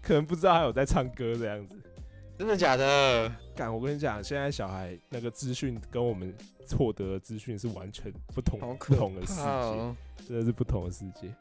[0.00, 1.76] 可能不知道他有在唱歌这样子。
[2.38, 3.30] 真的假的？
[3.54, 6.32] 干，我跟你讲，现在小孩那个资讯跟我们
[6.70, 11.34] 获得的资讯是完全不同不同的世界，真的是不同的世界。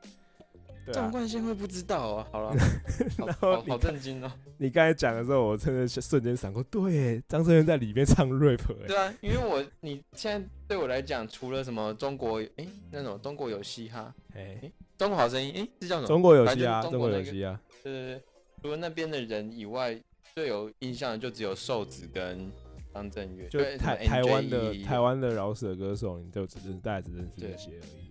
[0.94, 2.28] 张冠宪会不知道啊？
[2.32, 2.56] 好了，
[3.18, 4.32] 然后好震惊哦！
[4.58, 8.62] 你刚才讲的时候，我真的瞬间闪过，对，张震岳在里面唱 rap。
[8.88, 16.08] 对啊，因为我你现在对我来讲，除了什么中国哎那种中国有嘻哈，哎，中国好声音，哎，是叫什么？
[16.08, 17.60] 中国有嘻哈，中国有嘻哈。
[17.84, 18.22] 对对对，
[18.62, 20.00] 除了那边的人以外。
[20.36, 22.52] 最有印象的就只有瘦子跟
[22.94, 28.07] 张震岳，就台台湾的台湾的饶舌歌手，你就只是大概只认识这些而已。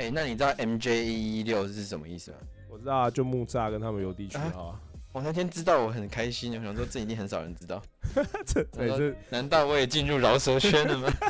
[0.00, 2.38] 哎，那你知道 M J 一一六是什么意思吗？
[2.70, 4.80] 我知道啊，就木栅跟他们邮递区啊。
[5.12, 7.82] 我那天知道，我很开心，我想说这一定很少人知道。
[8.46, 11.12] 这这难道我也进入饶舌圈了吗？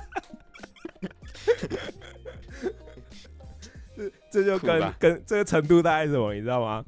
[3.96, 6.85] 这这就跟跟这个程度大概什么，你知道吗？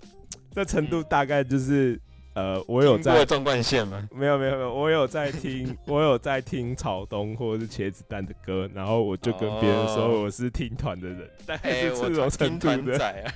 [0.55, 2.01] 这程度大概就是。
[2.35, 4.09] 呃，我有在纵贯线吗？
[4.11, 13.33] 没有没有没有，我有在听，我有在听草东或者是茄子蛋的歌，然后我就跟别人说我是听团的人，大概是这种程度的。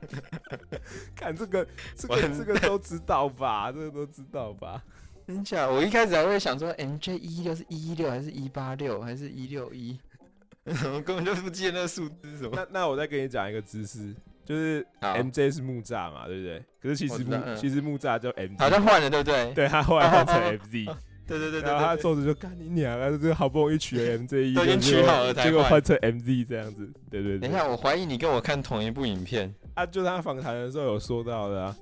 [1.14, 3.70] 看这个，这个这个都知道吧？
[3.70, 4.82] 这个都知道吧？
[5.28, 5.68] 真假？
[5.68, 9.96] 我一开始还会想说，M J 一六是一六还是一八六还是一六一？
[10.64, 12.50] 我根本就不记得那个数字什么。
[12.54, 14.14] 那那我再跟你讲一个知识。
[14.50, 16.64] 就是 M J 是木栅嘛，对不对？
[16.82, 19.52] 可是其实木其实木栅叫 M，好像换了，对不对？
[19.54, 20.86] 对他后来换成 M Z，
[21.24, 23.16] 对对对然后他做着就干你娘啊！
[23.22, 27.38] 这好不容易取了 M J 一，都已经取好了才结果换成 M Z 这样子，对对。
[27.38, 29.86] 等一下，我怀疑你跟我看同一部影片啊！
[29.86, 31.76] 就他访谈的时候有说到的啊。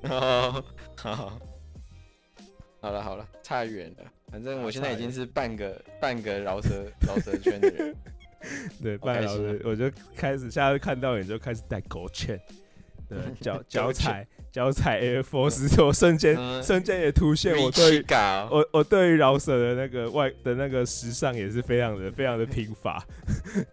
[0.98, 1.38] 好，
[2.82, 4.04] 好了好了，差远了。
[4.30, 7.96] 反正我现在已经是半个半个饶舌饶舌圈的人。
[8.82, 12.40] 对，半老师，我就开始下次看到你就开始带狗圈，
[13.08, 18.04] 对， 脚脚踩脚踩 Air Force， 我瞬间瞬间也凸显我对
[18.50, 23.04] 我我对于饶舌的那个外的那个时尚也是非常的非常的贫乏，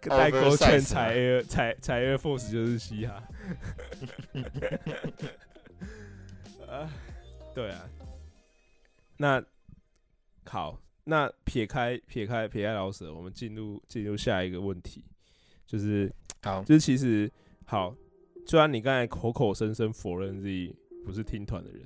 [0.02, 3.22] 带狗圈踩 Air 踩踩 Air Force 就是嘻哈，
[6.68, 6.90] 啊，
[7.54, 7.88] 对啊，
[9.16, 9.42] 那
[10.44, 10.78] 好。
[11.08, 15.04] 那撇开撇开撇开老舍，我们进入进入下一个问题，
[15.64, 17.30] 就是好，就是其实
[17.64, 17.94] 好，
[18.44, 21.80] 虽然你刚才口口声声否认自己不是听团的人，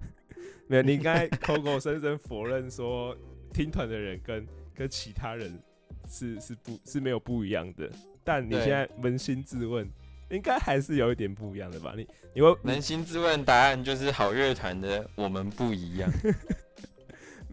[0.66, 3.14] 没有，你刚才口口声声否认说
[3.52, 5.62] 听团的人跟跟其他人
[6.08, 7.90] 是是不是没有不一样的，
[8.24, 9.86] 但你现在扪心自问，
[10.30, 11.92] 应该还是有一点不一样的吧？
[11.94, 16.10] 你你会扪心自问，答案就是好乐团的我们不一样。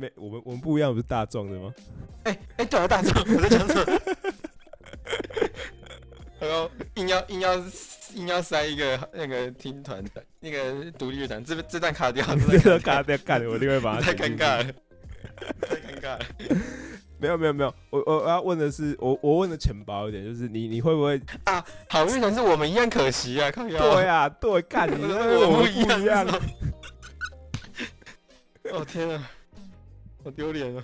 [0.02, 1.72] 没，我们我们不一样，不是大壮的吗？
[2.24, 4.02] 哎哎，对啊，大壮，我在讲什么？
[6.42, 7.56] 然后硬要硬要
[8.16, 14.02] 硬要塞一个那个听团的，那个独立乐团，这这段卡掉，这段卡掉， 干，我另外把它。
[14.02, 14.74] 太尴尬了，
[15.62, 16.26] 太尴尬了。
[17.22, 21.64] 没有没有没有，我我要问的是，我我问的浅薄一点，就是你你会不会啊？
[21.88, 26.26] 好乐团是我们一样可惜啊，看对啊，对，干你我们不一样。
[28.72, 29.32] 哦天啊！
[30.24, 30.84] 好丢脸 啊！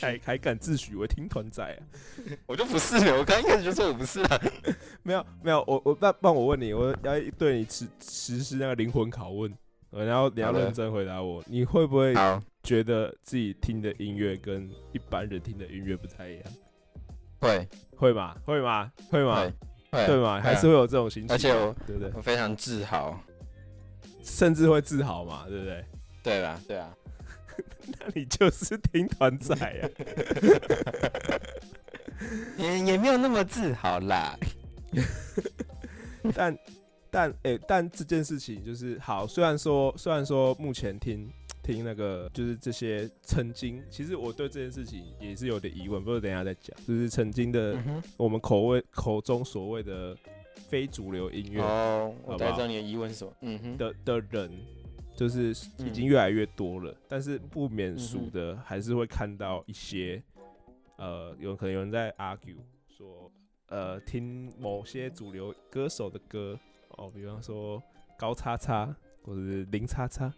[0.00, 1.80] 还还敢自诩为听团仔啊？
[2.46, 4.40] 我就不是，我刚一开始就说我不是啊。
[5.02, 9.52] 没有没有，我我那帮我问你，我要对你实实施那个灵魂拷问，
[9.90, 12.14] 然后你要认真回答我，你会不会
[12.62, 16.44] 觉得自己听的音乐跟一般人听的音乐不太一样？
[17.38, 18.34] 会会吗？
[18.44, 18.90] 会吗？
[19.10, 19.52] 会吗？
[19.90, 20.40] 对吗？
[20.40, 21.34] 还是会有这种心情？
[21.34, 22.10] 而且我对不对？
[22.14, 23.18] 我非常自豪，
[24.22, 25.44] 甚至会自豪嘛？
[25.48, 25.84] 对不对？
[26.22, 26.60] 对吧？
[26.66, 26.92] 对啊。
[28.00, 29.88] 那你就是听团仔呀，
[32.58, 34.36] 也也没有那么自豪啦。
[36.34, 36.58] 但
[37.10, 39.26] 但诶，但这件事情就是好。
[39.26, 41.30] 虽然说虽然说目前听
[41.62, 46.76] 听那个就是这些曾经，其实我对这件事情也是有点疑问，不过等一下再讲。
[46.86, 47.76] 就是曾经的
[48.16, 50.16] 我们口味口中所谓的
[50.68, 53.32] 非主流音乐哦，我知道你的疑问是什么。
[53.42, 54.50] 嗯哼的的人。
[55.16, 55.48] 就是
[55.78, 60.22] 已经越来越多了，但是不免俗的还是会看到一些，
[60.96, 63.32] 呃，有可能有人在 argue 说，
[63.68, 66.58] 呃，听某些主流歌手的歌，
[66.90, 67.82] 哦，比方说
[68.18, 70.30] 高叉叉或者是零叉叉，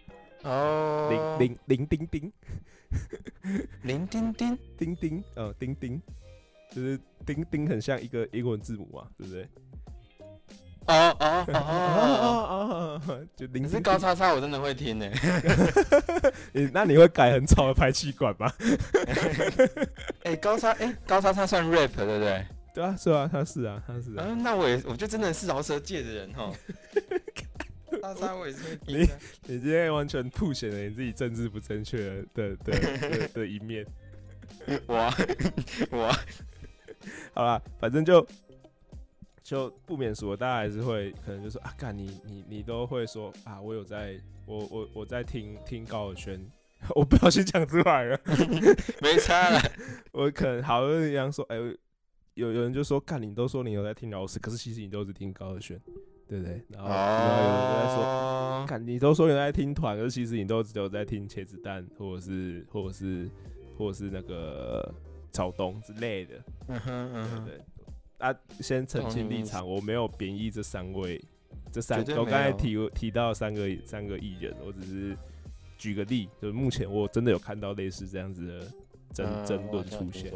[0.44, 2.32] 哦，零零零丁丁，
[3.82, 4.58] 零丁丁？
[4.76, 6.00] 丁丁，呃，丁丁，
[6.70, 9.48] 就是丁丁很像一个英文字母嘛，对不对？
[10.88, 13.26] 哦哦哦哦哦！
[13.36, 15.06] 就你是高叉叉，我真的会听呢。
[16.52, 18.50] 你那你会改很吵的排气管吗？
[20.24, 22.44] 哎，高叉哎，高叉叉算 rap 对不对？
[22.74, 24.24] 对啊，是啊，他是啊，他是啊。
[24.26, 26.50] 嗯，那我也，我就真的是饶舌界的人哈。
[28.00, 28.98] 大沙我也是你
[29.44, 33.84] 你今天完全凸显了你自己政治不正确的的的的一面。
[34.86, 35.12] 我
[35.90, 36.14] 我
[37.34, 38.26] 好了，反正就
[39.48, 46.38] 就不免说，大家还是会可能就说啊，干你你你都会说啊，我有在，我我我在听听高尔轩，
[46.94, 48.20] 我不小心讲出来了，
[49.00, 49.58] 没差了。
[50.12, 51.56] 我可能好像一样说，哎，
[52.34, 55.80] 有有人就说，干你都说你有在听老师，可是其实你都是听高尔轩。
[56.28, 56.62] 对不对？
[56.68, 63.30] 然后然后有人在说，看你都说你在听团，可是其实你都只有在听茄子蛋，或者是或者是
[63.78, 64.94] 或者是那个
[65.32, 66.34] 草东之类的。
[66.66, 67.44] 嗯哼嗯哼。
[67.46, 67.58] 对
[68.18, 71.20] 啊，先澄清立场，我没有贬义这三位，
[71.72, 75.16] 这三我刚才提提到三个三个艺人，我只是
[75.78, 78.72] 举个例，就是目前我真的有看到类似这样子的
[79.12, 80.32] 争争论出现。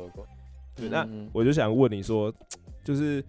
[0.74, 2.34] 对，那我就想问你说，
[2.82, 3.22] 就是。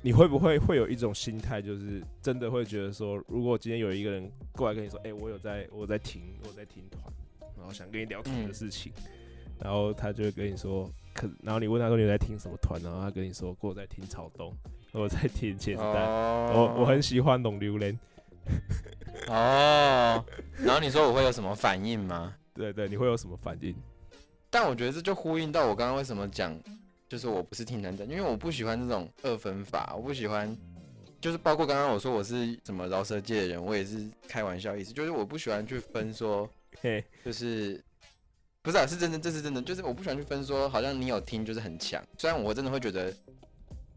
[0.00, 7.02] 你会不会会有一种心态，就是真的会觉得说，如果今天有一个人过来跟你说，哎，我有在我在听我在听团，
[7.56, 8.92] 然后想跟你聊团的事情，
[9.62, 14.52] 然后他就会跟你说，可，然后你问他说你在听什么团，然后他跟你说，我在听草东，
[14.92, 16.04] 我在听茄子蛋，
[16.54, 17.98] 我我很喜欢龙榴莲。
[19.28, 20.24] 哦，
[20.58, 22.34] 然后你说我会有什么反应吗？
[22.54, 23.74] 对对，你会有什么反应？
[24.50, 26.58] 但我觉得这就呼应到我刚刚为什么讲。
[27.08, 30.54] 就是我不是听团仔，因为我不喜欢这种二分法，我不喜欢，
[31.18, 36.46] 就是包括刚刚我说我是什么饶舌界的人，我也是开玩笑意思，就是我不喜欢去分说，
[37.24, 37.82] 就是
[38.62, 43.14] 不是啊，是真的，这是真的，就是我不喜欢去分说，好像你有听就是很强，虽然我真的会觉得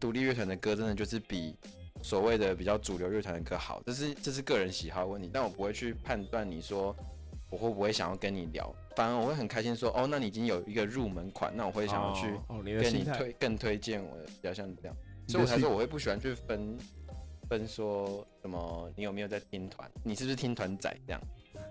[0.00, 1.54] 独立乐团的歌真的就是比
[2.02, 6.94] 所谓的比较主流乐团的歌好，这是这是个人喜好问题，但我不会去判断你说。
[7.50, 8.74] 我会不会想要跟你聊？
[8.96, 14.96] 反而我会很开心说，哦，那你已经有一个入门款，那我会想要去跟你推更推荐我的，比较像这样。
[15.28, 16.78] 所以我才说我会不喜欢去分
[17.50, 19.86] 分说什么，你有没有在听团？
[20.02, 20.90] 你是不是听团仔？
[21.06, 21.20] 这样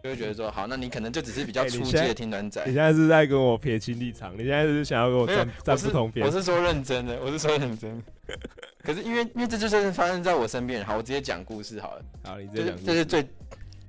[0.03, 2.63] 就会觉得说，好，那你可能就只是比较初级的听团仔。
[2.65, 4.33] 你现在是在跟我撇清立场？
[4.33, 6.25] 你现在是想要跟我站站不同边？
[6.25, 8.01] 我是说认真的，我是说认真。
[8.83, 12.05] 可是因为因为这就是发生在我身边，好，我直接讲故事好了。
[12.23, 12.85] 好，你直接讲。
[12.85, 13.27] 这是最。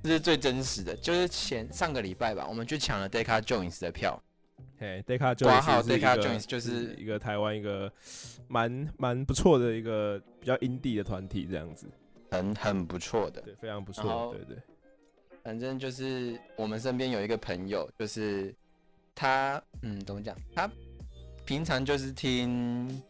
[0.05, 4.21] 这是最真实的，就是前上个礼拜吧，我们去抢了 Deca Jones 的票。
[4.77, 7.89] 嘿，Deca Jones 就是一个台湾一个
[8.49, 11.87] 蛮蛮不错的一个比较 indie 的团体，这样子，
[12.31, 14.61] 很很不错的，对，非常不错，对对。
[15.43, 18.53] 反正就是我们身边有一个朋友，就是
[19.13, 20.35] 他，嗯，怎么讲？
[20.55, 20.69] 他
[21.45, 23.01] 平常就是听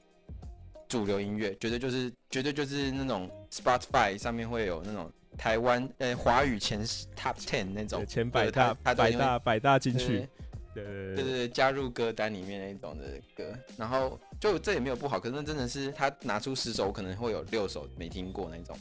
[0.88, 5.12] 主流音乐，绝对就是绝对就是那种 Spotify 上面会有那种。
[5.36, 10.30] 台湾呃华语前十 top ten 那种前百大百大百大进去，
[10.76, 18.78] 对对对对加入歌单里面那种的歌，然后就这也没有不好，可是那真的是他拿出十首，可能会有六首没听过那种。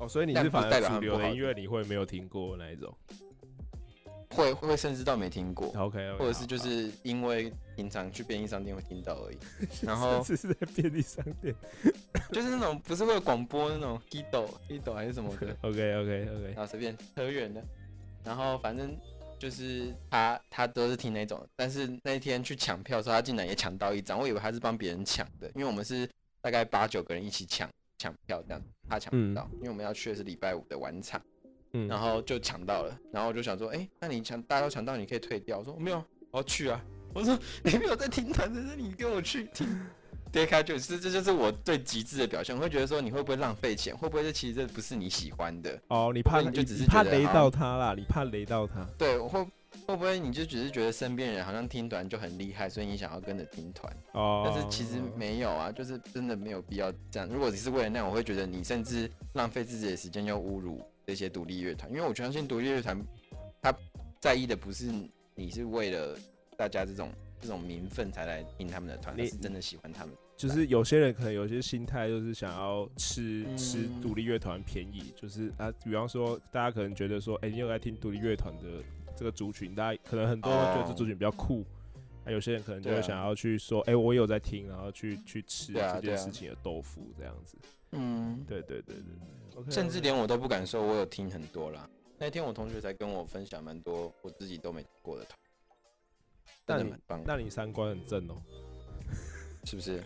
[0.00, 2.92] 哦，所以你是反而主流的音乐你会没有听过那一种？
[4.32, 9.38] 会会甚至到没听过，OK，或者是就是因为平常去便利商店会听到而已。
[9.84, 11.52] 然后只是在便利商店，
[12.30, 17.60] 就是那种不是会有广播那种 Hido Hido 还是什么的， OK OK OK，然后随便扯远的。
[18.22, 18.96] 然后反正
[19.36, 26.08] 就是他他都是听那种，但是那一天去抢票的时候，他竟然也抢到一张，我以为他是帮别人抢的，因为我们是
[26.40, 27.68] 大概八九个人一起抢
[28.00, 31.20] 抢票这样，他抢不到，因为我们要去的是礼拜五的晚场。
[31.72, 35.58] 嗯然后就抢到了，然后我就想说，哎，那你抢，大家都抢到，你可以退掉。
[35.58, 36.84] 我说没有，我要去啊。
[37.14, 39.68] 我说你没有在听团，但是你给我去听。
[40.32, 42.56] 跌开就是，这就是我最极致的表现。
[42.56, 43.96] 我会觉得说，你会不会浪费钱？
[43.96, 45.80] 会不会这其实这不是你喜欢的？
[45.88, 48.84] 哦，你怕你就只是怕雷到他啦，你怕雷到他。
[48.98, 49.46] 对，我会
[49.86, 53.94] 会不会你就只是觉得身边人好像听团就很厉害，所以你想要跟着听团？
[54.12, 57.28] 哦，但是其实没有啊，就是真的没有必要这样。
[57.28, 60.80] 如果只是为了那样，我会觉得你甚至浪费自己的时间，又侮辱。
[61.06, 62.96] 这些独立乐团，因为我相信独立乐团，
[63.60, 63.74] 他
[64.20, 64.92] 在意的不是
[65.34, 66.16] 你是为了
[66.56, 70.14] 大家这种这种名分才来听他们的团，你是真的喜欢他们。
[70.36, 78.64] 就是有些人可能有些心态，就是想要吃吃独立乐团便宜，就是啊，比方说大家可能觉得说，哎，你有在听独立乐团的
[79.20, 81.62] 这个族群，大家可能很多人觉得这族群比较酷，
[82.24, 87.58] 那有些人可能就会想要去说，哎，我有在听，然后去去吃这件事情的豆腐这样子。
[87.92, 89.70] 嗯，对对对对对。
[89.70, 91.86] 甚至连我都不敢说，我有听很多啦。
[92.16, 95.38] 那天我同学才跟我分享蛮多我自己都没听过的团，
[96.64, 96.94] 但你
[97.26, 98.40] 那你三观很正哦，
[99.64, 100.02] 是不是？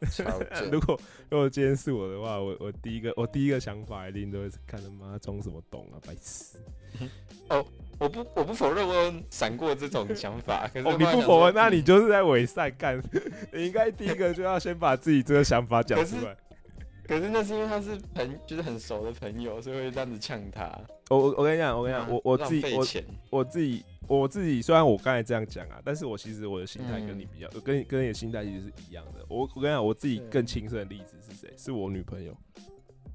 [0.70, 6.58] 如果如果今天是我的话，我我第一个我第一个想法一定都会是看他妈装什么懂啊，白痴！
[7.48, 7.64] 哦，
[7.98, 13.02] 我我不我不否认我有闪过这种想法，可是哦，你不否认，那你就是在伪善干。
[13.52, 16.36] 你应该第一个就要先把自己这个想法讲出来。
[17.06, 20.78] 可是那是因为他是朋，就是很熟的朋友，所以会这样子呛他。
[21.08, 22.86] 我我我跟你讲，我跟你讲，我我自己我
[23.30, 29.24] 我自己我自己，虽然我刚才这样讲啊，但是我其实我的心态跟你比较，跟跟你的心态其实是一样的。
[29.28, 31.52] 我我跟你讲，我自己更亲身的例子是谁？
[31.56, 32.36] 是我女朋友。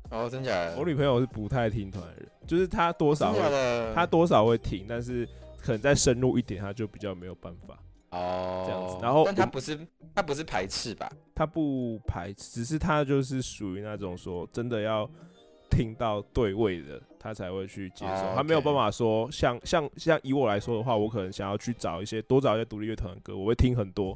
[0.09, 0.75] 哦，真假的？
[0.77, 3.39] 我女朋友是不太听团的人，就是她多少会，
[3.95, 5.25] 她多少会听，但是
[5.61, 7.77] 可能再深入一点，她就比较没有办法。
[8.09, 9.79] 哦，这样子，然后但她不是
[10.13, 11.09] 她不是排斥吧？
[11.33, 15.09] 她不排斥，只是她就是属于那种说真的要
[15.71, 18.35] 听到对位的，他才会去接受。
[18.35, 24.15] 他没有办法说像像像以我来说的话，我可能想要去找一些多找一些独立乐团的歌，我会听很多，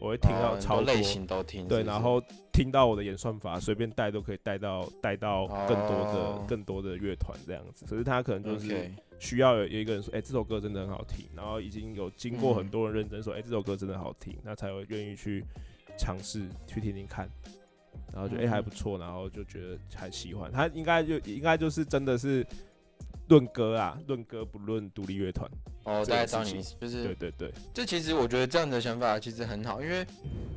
[0.00, 2.20] 我会听到超多类型都听，对，然后
[2.52, 7.84] 听到我的演算法随便带都可以带到带到更多的更多的乐团这样子。
[7.86, 8.90] 可是他可能就是。
[9.22, 15.44] 需要有有一个人说，哎，这首歌真的很好听，然后已经有经过很多人认真说，哎，这首歌真的好听，那才会愿意去
[15.98, 17.28] 尝试去听听看，
[18.12, 20.50] 然后就哎还不错，然后就觉得还喜欢。
[20.50, 22.46] 他应该就应该就是真的是
[23.28, 25.50] 论歌啊，论歌不论独立乐团。
[25.84, 27.52] 哦，大概道你意思，就是对对对。
[27.72, 30.06] 这其实我觉得这样的想法其实很好，因为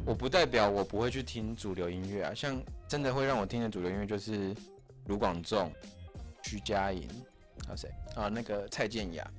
[0.06, 4.54] 我不代表我不会去听主流音乐啊，像真的会让我听的主流音乐就是
[5.08, 5.72] 卢广仲、
[6.44, 7.08] 徐佳莹。
[7.66, 8.28] 还有谁啊？
[8.28, 9.32] 那个蔡健雅，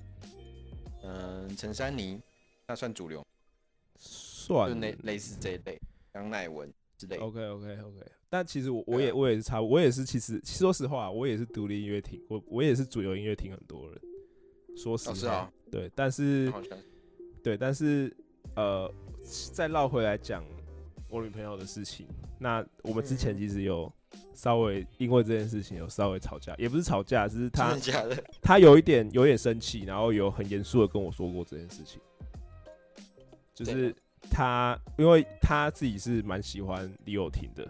[1.02, 2.18] 嗯，陈珊妮，
[2.66, 3.22] 那算主流，
[3.98, 5.78] 算就类类似这一类，
[6.14, 6.72] 杨乃文
[7.06, 7.16] 之类。
[7.18, 8.06] OK OK OK。
[8.28, 14.00] 但其实我我也我也是差，我也是其实说实话，我也是独立音乐听，我我也是主流音乐听很多人。
[14.76, 16.52] 说实话，对，但是
[17.42, 18.14] 对，但是
[18.56, 18.92] 呃，
[19.52, 20.44] 再绕回来讲
[21.08, 22.06] 我女朋友的事情，
[22.38, 23.92] 那我们之前其实有。
[24.32, 27.76] 稍微因为这件事情有稍微吵架，也不是吵架，只是他
[28.40, 32.00] 他有一点有点生气，然后有很严肃的跟我说过这件事情，
[33.52, 33.92] 就是
[34.30, 37.68] 他因为他自己是蛮喜欢李友廷的，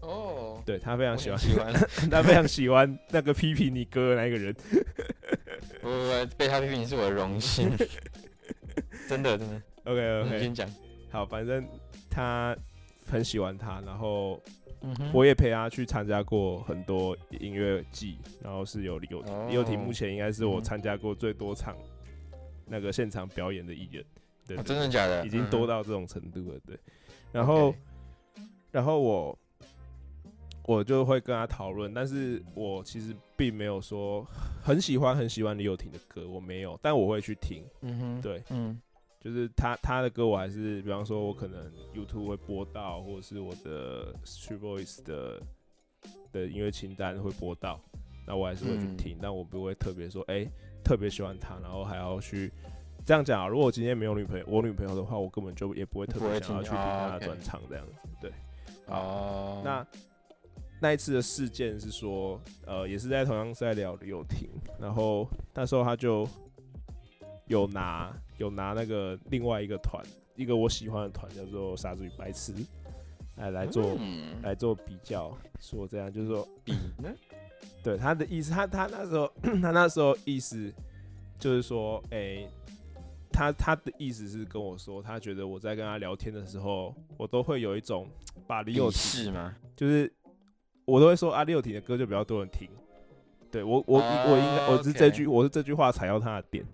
[0.00, 1.72] 哦，对他非常喜欢喜欢。
[2.10, 4.54] 他非常喜欢那个批评你哥的那个人，
[5.80, 7.70] 不不不，被他批评是我的荣幸，
[9.08, 10.68] 真的真的，OK OK，先讲。
[11.10, 11.66] 好，反正
[12.10, 12.56] 他
[13.06, 14.40] 很喜欢他，然后。
[15.12, 21.76] 我也陪他去参加过很多音乐季，然后是有李友廷，李友廷目前应该是我参加过最多场
[22.66, 24.04] 那个现场表演的艺人，
[24.56, 25.26] 对，真的假的？
[25.26, 26.78] 已经多到这种程度了，对。
[27.30, 27.74] 然后，
[28.70, 29.38] 然后我
[30.64, 34.26] 我就会跟他讨论，但是我其实并没有说
[34.62, 38.80] 很喜欢很喜欢李友廷的歌，我没有，但我会去听，嗯哼，对，嗯。
[39.20, 45.40] 就是他他的歌我还是，比方说我可能 YouTube 会播到，或者是我的 Street Voice 的
[46.32, 47.80] 的音乐清单会播到，
[48.26, 50.44] 那我还是会去听，但我不会特别说，哎，
[50.82, 52.50] 特别喜欢他，然后还要去
[53.04, 53.48] 这样讲啊。
[53.48, 57.92] 如果我今天没有女朋友，我女朋友的话，我根本就也不会特别想要去听他的专场这样子。
[58.20, 58.32] 对，
[58.86, 59.86] 哦，那
[60.80, 64.48] 那一次的事件是说，呃，也是在同样是在聊李友廷，
[64.80, 66.28] 然后那时候他就
[67.46, 68.14] 有拿。
[68.38, 72.52] 有拿那个另外一个团，一个我喜欢的团叫做傻子与白痴，
[73.36, 73.96] 来来做
[74.42, 77.08] 来做比较，说这样就是说比呢？
[77.84, 79.30] 对他的意思，他他那时候
[79.62, 80.72] 他那时候意思
[81.38, 82.44] 就是说，哎，
[83.32, 88.06] 他他的意思是跟我说，他觉得我在跟他聊天的时候，我都会有一种
[88.46, 89.56] 把李友廷吗？
[89.74, 90.12] 就是
[90.84, 92.68] 我都会说啊，李友廷的歌就比较多人听，
[93.50, 96.64] 对我我我应该我是这句我是这句话踩到他的点。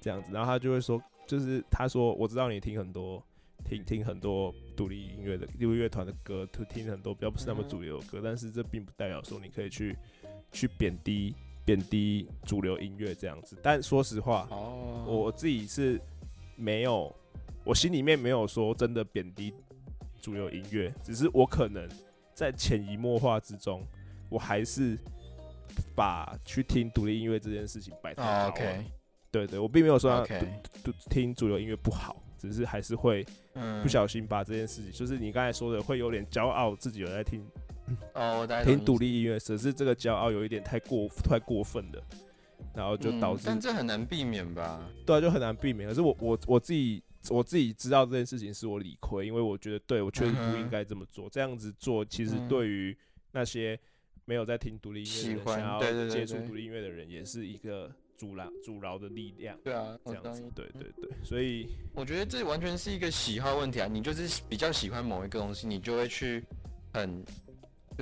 [0.00, 3.24] 这样子，然后他就会说，就是他说，我知道你听很多，
[3.64, 9.96] 听听很多独立音乐的独立乐团的歌，听听很多比较不是那么主流的歌，但是这并不代表说你可以去
[10.50, 11.32] 去贬低
[11.64, 13.56] 贬低主流音乐这样子。
[13.62, 16.00] 但说实话，哦，我自己是
[16.56, 17.14] 没有，
[17.64, 19.54] 我心里面没有说真的贬低
[20.20, 21.88] 主流音乐，只是我可能
[22.34, 23.86] 在潜移默化之中，
[24.28, 24.98] 我还是
[25.94, 28.84] 把去听独立音乐这件事情摆太高了。
[29.30, 30.26] 对对，我并没有说
[31.08, 33.24] 听主流音乐不好，只是还是会
[33.82, 37.42] 不小心把这件事情，就是你刚才说的，会有点骄傲，自己有在听
[38.14, 42.04] 哦，我听独立音乐，只是这个骄傲有一点太过太过分了，
[42.74, 44.88] 然后就导致，但这很难避免吧？
[45.06, 45.88] 对啊，就很难避免。
[45.88, 52.96] 可是我我我自己我自己知道这件事情是我理亏，因为我觉得对我确实不应该这么做，这样子做其实对于
[53.32, 53.78] 那些
[54.24, 57.90] 没有在听独立音乐、想要接触独立音乐的人，也是一个。
[58.14, 63.88] 阻挠阻挠的力量，对啊，这样子，对对对，所以我觉得这完全是一个喜好问题啊。
[63.90, 66.44] 你就是比较喜欢某一个东西，你就会去
[66.92, 67.24] 很，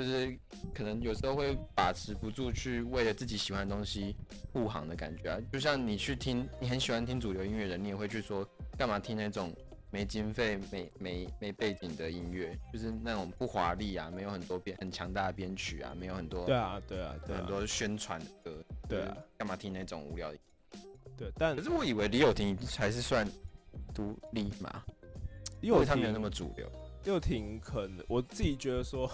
[0.00, 0.38] 就就是
[0.74, 4.16] 可能有时候会把持不住，去为了自己喜欢的东西
[4.52, 5.38] 护航的感觉啊。
[5.52, 8.46] 就像你去听，你很喜欢听主流音乐的，你也会去说
[8.78, 9.54] 干嘛听那种
[9.90, 20.38] 没经费、没没没背景的音乐，就是那种不华丽啊，没有很多编很强大的编曲啊，没有很多对啊，对啊，很多宣传的歌，对啊，干嘛听那种无聊的？
[21.16, 23.28] 对，但可是我以为李友廷还是算
[23.92, 24.82] 独立嘛，
[25.60, 26.70] 因又为他没有那么主流。
[27.04, 29.10] 又挺可能，我自己觉得说，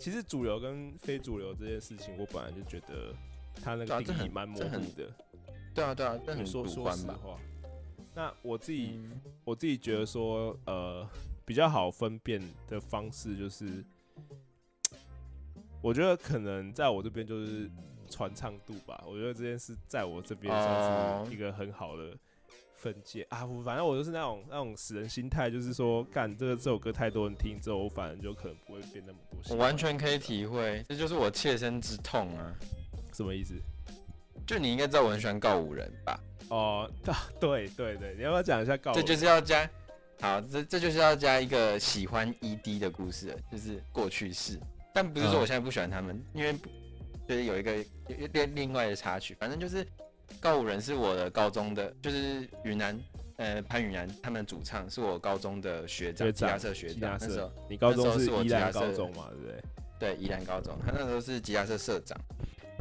[0.00, 3.14] 其实主流跟非主流这件事情，我本来就觉得
[3.62, 5.12] 它那个定义蛮模糊的。
[5.74, 6.90] 对啊，对啊，这很说说？
[6.90, 7.38] 实话，
[8.14, 11.06] 那我自己嗯我自己觉得说，呃，
[11.44, 13.84] 比较好分辨的方式就是，
[15.82, 17.70] 我觉得可能在我这边就是
[18.08, 19.04] 传唱度吧。
[19.06, 22.16] 我觉得这件事在我这边哦算是一个很好的
[22.80, 23.44] 分界、啊。
[23.44, 29.56] 我反正我就是那种那种死人心态，就是说，干这个这首歌太多人听之后，我反正就可能不会变那么多我。
[29.62, 32.54] 完全可以体会，这就是我切身之痛啊！
[33.12, 33.54] 什么意思？
[34.46, 36.18] 就你应该知道我很喜欢告五人吧？
[36.48, 36.90] 哦，
[37.38, 38.96] 对对对，你要不要讲一下告我？
[38.96, 39.68] 这就是要加，
[40.20, 44.58] 好，这这就是要加一个喜欢 ED 的故事，就是过去式。
[44.92, 46.52] 但不是说嗯我现在不喜欢他们，因为
[47.28, 47.76] 就是有一个
[48.32, 49.86] 另另外的插曲，反正就是
[50.40, 52.98] 告五人是我的高中的，就是云南
[53.36, 59.62] 呃潘云南他们主唱是我高中的学长，吉他长社学长，那时候，你高中是我宜兰吉他社高中嘛，对不对？
[59.98, 62.18] 对，宜兰高中，他那时候是吉他社社长，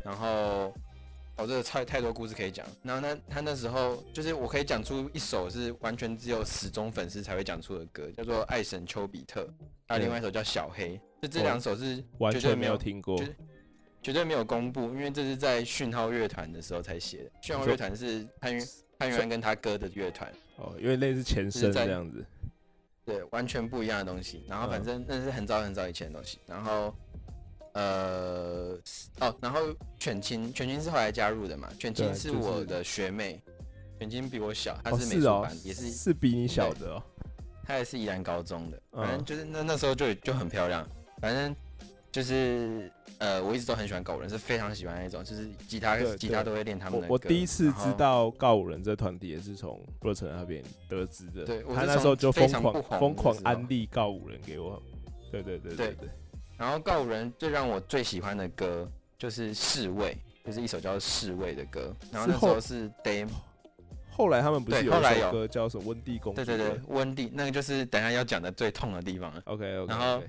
[0.05, 0.73] 然后
[1.35, 2.65] 哦，这个太太多故事可以讲。
[2.81, 9.41] 然后呢，他那时候就是我可以讲出一首是完全只有死忠粉丝才会讲出的歌，叫做《爱神丘比特》，
[9.85, 13.25] 还有另外一首叫《小黑》，就这两首是完全没有有听过就。
[13.25, 13.35] 是
[14.01, 17.31] 绝对没有公布，因为这是在讯号乐团的时候才写的。
[17.41, 18.65] 讯号乐团是潘云
[18.97, 22.25] 潘云安跟他哥的乐团，哦，因为类似前身在这样子。
[23.05, 24.43] 对，完全不一样的东西。
[24.47, 26.37] 然后反嗯正那是很早很早以前的东西。
[26.45, 26.93] 然后
[27.73, 28.77] 呃
[29.19, 29.59] 哦，然后
[29.99, 31.69] 犬青犬青是后来加入的嘛？
[31.79, 33.41] 犬青是是我的学妹，
[33.99, 37.03] 犬青比我小，她哦，是美术班，，也是是比你小的哦。
[37.63, 38.81] 她也是宜兰高中的。
[38.91, 40.87] 反正嗯就是那那时候就就很漂亮。
[41.21, 41.55] 反正
[42.11, 47.13] 就是呃，我一直都很喜欢告五人，是非常喜欢那种，就是吉他吉他都会练他们的歌。
[47.13, 51.45] 我我第一次知道告五人这团体也是从布勒城那边得知的。
[51.45, 54.81] 对我他那时候就非疯狂疯狂安利告五人给我。
[55.31, 56.09] 对对对对对对。
[56.57, 61.95] 然后告五人最让我最喜欢的歌就是《侍卫》，就是一首叫《侍卫》的歌。
[62.11, 63.29] 然后那时候是 Dame，
[64.09, 66.41] 后来他们不是有一首歌叫什么《温蒂公主》？
[66.45, 69.41] 对对对，温蒂，那个就是等下要讲的最痛的地方了。
[69.45, 69.93] OK OK。
[69.93, 70.21] 然后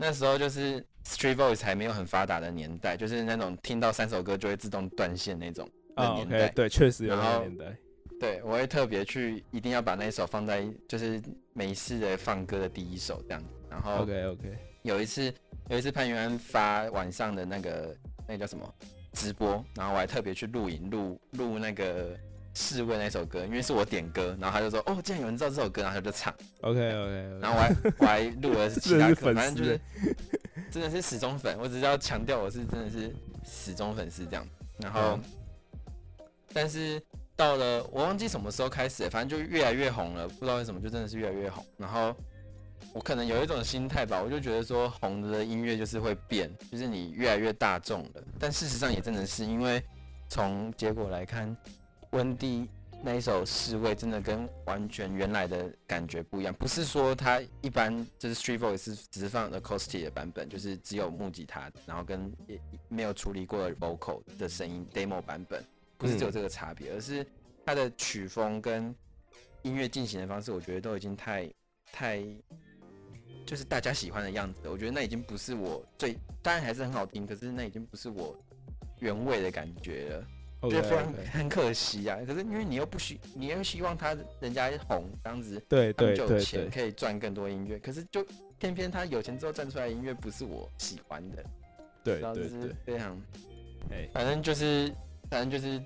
[0.00, 6.48] 那时候就是 Street Voice 还没有很发达的年代，就是那种听到三首歌就会自动断线那种的啊年代。
[6.48, 7.76] 对，确实有那个年代。
[8.18, 11.20] 对，我会特别去，一定要把那一首放在就是
[11.52, 13.48] 每一次的放歌的第一首这样子。
[13.68, 14.58] 然后 OK OK。
[14.82, 15.32] 有一次，
[15.68, 17.96] 有一次潘元安发晚上的那个
[18.26, 18.74] 那个叫什么
[19.12, 22.16] 直播，然后我还特别去录影录录那个
[22.54, 27.38] 侍卫那首歌，因为是我点歌，然后他就说哦，竟然有人知道这首歌，然后他就唱，OK OK。
[27.40, 29.80] 然后我还我还录了其他歌，粉反正就是
[30.70, 34.46] 真的是死忠粉，我只是要强调我是真的是死忠粉丝这样，
[34.78, 35.22] 然后嗯
[36.52, 37.00] 但是
[37.36, 41.64] 到了我忘记什么时候开始，反正就越来越红了，不知道为什么就真的是越来越红。
[41.76, 42.12] 然后
[42.92, 48.22] 我可能有一种心态吧，我就觉得说红的音乐就是会变，就是你越来越大众了。
[48.36, 49.80] 但事实上也真的是因为
[50.28, 51.56] 从结果来看，
[52.10, 52.68] 温蒂
[53.02, 56.52] 那一首《侍卫》真的跟完全原来的感觉不一样。
[56.52, 65.64] 不是说他一般就是 Street Voice 是只是放 acoustic 的版本，就是只有木吉他，然后跟也没有处理过的 vocal 的声音 demo 版本，
[65.96, 67.26] 不是只有这个差别，而是
[67.64, 68.94] 它的曲风跟
[69.62, 71.50] 音乐进行的方式，我觉得都已经太
[71.92, 72.22] 太
[73.46, 74.68] 就是大家喜欢的样子。
[74.68, 78.36] 我觉得那已经不是我最，当然还是很好听，可是那已经不是我
[78.98, 80.26] 原味的感觉了。
[80.68, 81.12] 得非常。
[81.32, 82.18] 很可惜啊。
[82.26, 86.70] 可是因为你又不希，你又希望他人家红这样子，对他们对对就有钱。
[86.70, 87.78] 可以赚更多音乐。
[87.78, 88.26] 可是就
[88.58, 91.44] 偏偏他有钱之后赚出来的音乐不是我喜欢的，
[92.04, 92.76] 对然后就是对对。
[92.84, 93.16] 非常，
[93.90, 94.92] 哎，反正就是
[95.30, 95.82] 反正就是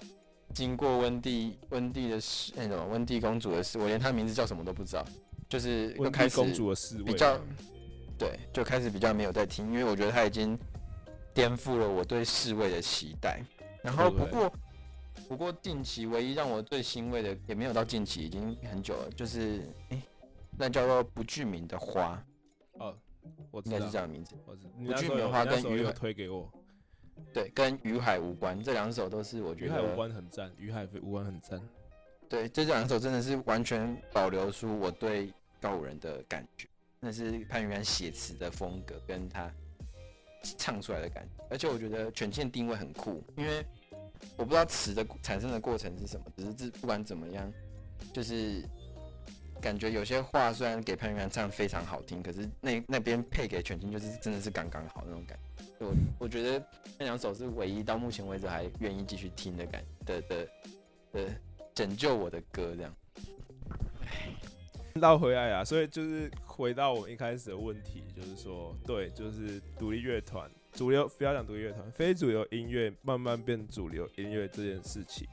[0.53, 5.05] 经过温蒂温蒂的事，那种温蒂公主的事，我连她名字叫什么都不知道，
[5.49, 7.39] 就是又温开始蒂公主的事比较
[8.19, 10.59] 对，就开始比较没有在听，因为我觉得他已经
[11.33, 13.41] 颠覆了我对侍卫的期待。
[13.83, 14.51] 然后不过
[15.29, 20.03] 不过近期唯一让我最欣慰的，也没有到近期，已经很久了，就是诶、
[20.59, 22.23] 那叫做不具名的花，
[22.75, 22.97] 哦，
[23.51, 24.35] 我知应该是这样的名字。
[24.47, 26.53] 我知你不具名花跟你那时候有鱼海推给我，
[27.33, 31.61] 对，跟于海无关，这两首都是我觉得无关很赞，鱼海无关很赞。
[32.29, 39.53] 对，这两首真的是完全保留出我对告五人的感觉，那是潘云安写词的风格，跟他
[40.59, 41.45] 唱出来的感觉。
[41.51, 43.65] 而且我觉得权限定位很酷，因为
[44.37, 47.53] 我不知道词的产生的过程是什么，只是这不管怎么样，
[48.13, 48.63] 就是
[49.61, 55.65] 感觉有些话虽然给潘云安唱非常好听，可是那那边配给权健就是真的是刚刚好那种感觉。
[55.79, 56.67] 我我觉得
[56.99, 60.49] 那两首是唯一到目前为止还愿意继续听的感的的
[61.13, 61.29] 的
[61.75, 62.95] 拯救我的歌这样。
[64.95, 75.27] 绕回来啊，所以就是回到我一开始的问题，就是说，对，就是独立乐团、主流不要讲独立乐团，非主流音乐慢慢变主流音乐这件事情，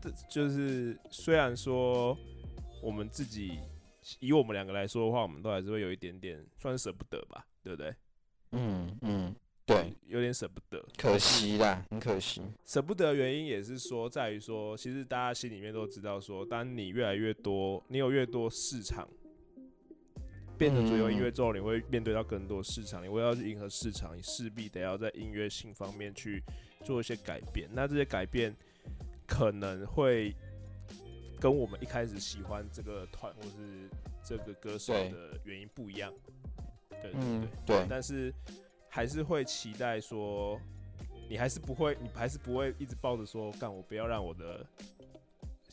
[0.00, 2.16] 这就是虽然说
[2.82, 3.58] 我们自己
[4.20, 7.94] 以我们两个来说的话，我们都还是会有一点点算舍不得吧，对不对？
[8.52, 9.34] 嗯嗯。
[9.64, 12.40] 对，有点舍不得，可惜啦，很可惜。
[12.64, 19.08] 舍不得原因也是说，在于说，其实大家心里面都知道，说，当你越来越多，你有越多市场，
[20.58, 26.42] 变成主流音乐之后，你会面对到更多市场，你会要去迎合市场，你势必得要在音乐性方面去
[26.84, 27.68] 做一些改变。
[27.72, 28.54] 那这些改变
[29.26, 30.34] 可能会
[31.40, 33.88] 跟我们一开始喜欢这个团或是
[34.24, 36.12] 这个歌手的原因不一样。
[36.90, 38.32] 对对对对，但是。
[38.88, 40.58] 还是会期待说，
[41.28, 44.66] 你还是不会，你还是不会一直抱着说，干我不要让我的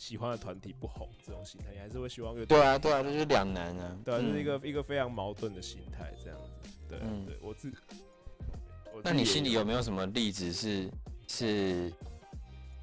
[0.03, 7.71] 喜欢的团体不红这种心态，你还是会希望越对啊对啊，这是两难啊，对啊，这是一个一个非常矛盾的心态，这样子，对对，我自，
[9.01, 9.63] 那你心里有。
[9.63, 10.91] 没有什么例子是
[11.29, 11.89] 是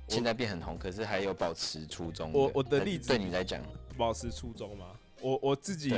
[0.08, 2.32] 现在变很红，可是还有保持初衷？
[2.32, 3.62] 我我的例子对你来讲，
[3.98, 4.86] 保持初衷吗？
[5.20, 5.94] 我我自己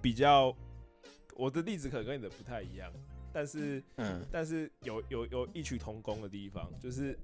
[0.00, 0.56] 比较，
[1.34, 2.92] 我的例子可能跟你的不太一样。
[3.32, 7.18] 但是，嗯，但是有有有异曲同工的地方，就是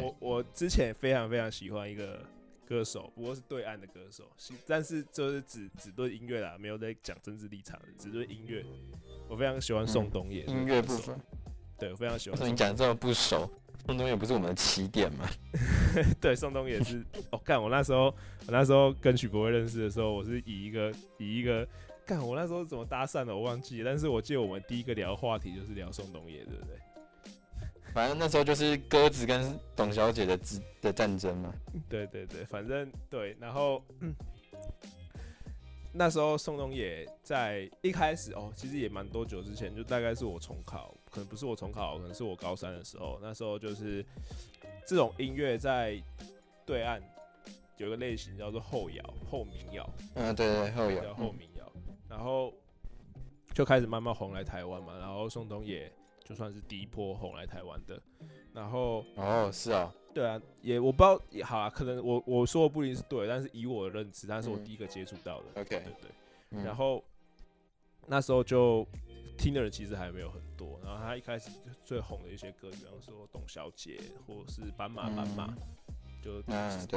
[0.00, 2.24] 我我之前非常非常喜欢一个
[2.66, 4.24] 歌手，不过是对岸的歌手，
[4.66, 8.64] 但是就是只只对音乐啦，没有在讲政治立场，只对音乐。
[9.28, 11.18] 我非常喜欢宋冬野，音乐部分，
[11.78, 12.50] 对我非常喜欢。
[12.50, 13.50] 你讲这么不熟，
[13.86, 15.28] 宋冬野不是我们的起点吗？
[16.20, 17.04] 对，宋冬野是。
[17.30, 21.66] 哦，干，我那时候我那时候跟许博认识的时候，我是以一个以一个。
[22.06, 23.90] 干，我那时候怎么搭讪的，我忘记了。
[23.90, 26.76] 但是我记得我们第一个聊话题就是聊宋冬野，对不对？
[27.94, 31.54] 反正那时候就是鸽子跟董小姐的之的战争嘛。
[31.88, 33.36] 对对对，反正对。
[33.38, 33.80] 然后
[35.92, 43.16] 那时候宋冬野在一开始哦，其实也蛮多久之前，就大概是我重考，可能不是我重考，可能是我高三的时候。
[43.22, 44.04] 那时候就是
[44.84, 46.02] 这种音乐在
[46.66, 47.00] 对岸
[47.76, 49.88] 有个类型叫做后摇、后民谣。
[50.14, 51.72] 嗯，对对，后摇叫后民谣。
[52.08, 52.52] 然后
[53.52, 55.92] 就开始慢慢红来台湾嘛，然后宋冬野
[56.24, 58.00] 就算是第一波红来台湾的，
[58.54, 67.04] 然后哦是啊，对啊，也我不知道，好啊，可能我我说的不一定是对，但是以我的认知，但是我第一个接触到的，OK，对对，然后
[68.06, 68.86] 那时候就
[69.36, 71.50] 听的人其实还没有很多，然后他一开始
[71.84, 75.54] 最红的一些歌，比方说董小姐或者是斑马斑马，
[76.22, 76.40] 就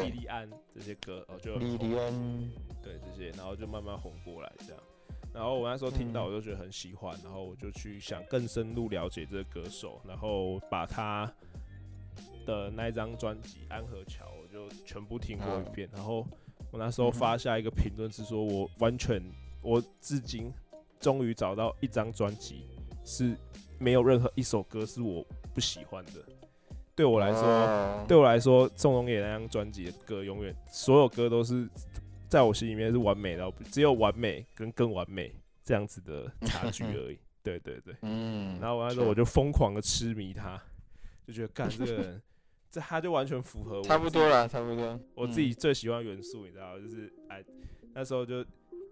[0.02, 2.14] 莉莉安这些歌哦，就莉莉安，
[2.82, 4.82] 对这些，然后就慢慢红过来这样。
[5.34, 11.32] 然后我那时候听到，我就觉得很喜欢，然后我就去想更深入了解这个歌手，然后把他
[12.46, 15.88] 的那一张专辑《安河桥》我就全部听过一遍。
[15.94, 16.26] 然后
[16.72, 19.22] 我那时候发下一个评论是说，我完全，
[19.62, 20.52] 我至今
[21.00, 22.66] 终于找到一张专辑
[23.06, 23.38] 是
[23.78, 25.24] 没有任何一首歌是我
[25.54, 26.14] 不喜欢的。
[26.96, 31.70] 对我来说，对我来说，宋冬野那张专辑的歌，永远所有歌都是。
[32.30, 37.18] 在我心里面是完美的，只有完美跟更完美这样子的差距而已。
[37.42, 38.60] 对对对，嗯。
[38.60, 40.62] 然后完了之后，我就疯狂的痴迷他，
[41.26, 42.22] 就觉得干这个人，
[42.70, 43.84] 这他就完全符合我。
[43.84, 45.00] 差不多了，差不多。
[45.16, 47.44] 我自己最喜欢元素，你知道，就是哎，
[47.94, 48.46] 那时候就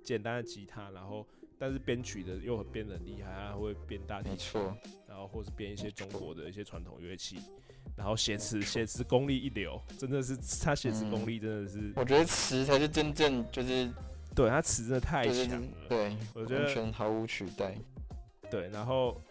[0.03, 1.27] 简单的吉他，然后
[1.57, 4.61] 但是编曲的又编的很厉害，他会编大提琴，
[5.07, 7.37] 然后或是编一些中国的一些传统乐器。
[7.95, 13.89] 然后写词，写词功力一流，真的是他写词功力真的是，我觉得词才是真正就是，
[14.35, 17.73] 对他词真的太强了，对，我觉得完全毫无取代。
[18.51, 19.21] 对，然后，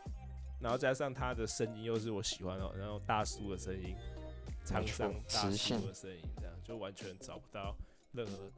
[0.60, 3.94] 然后加上他的声音又是我喜欢的，然后大叔的声音，
[4.64, 7.76] 沧桑大叔的声音，这样就完全找不到
[8.12, 8.50] 任何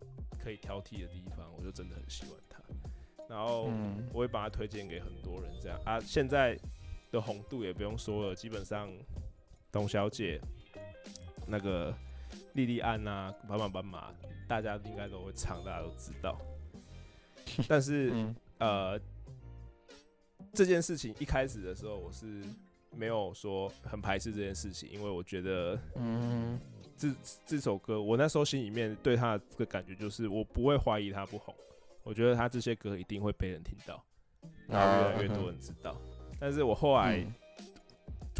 [0.42, 2.60] 可以挑剔的地方，我就真的很喜欢他。
[3.28, 3.68] 然后
[4.12, 6.56] 我会把他推荐给很多人，这样啊，现在
[7.10, 8.88] 的红度也不用说了，基本上。
[9.76, 10.40] 董小姐，
[11.46, 11.94] 那个
[12.54, 14.10] 莉莉安啊，斑马斑马，
[14.48, 16.40] 大家应该都会唱，大家都知道。
[17.68, 18.10] 但是，
[18.56, 18.98] 呃，
[20.54, 22.42] 这件事情一开始的时候，我是
[22.90, 26.58] 没有说很排斥这件事情，因为我觉得，嗯，
[26.96, 27.08] 这
[27.44, 31.54] 这首歌，我那时候心里面对他的感觉就是，我不会怀疑他不红，
[32.02, 34.02] 我觉得他这些歌一定会被人听到，
[34.68, 35.94] 然后越来越多人知道。
[36.40, 37.22] 但是我后来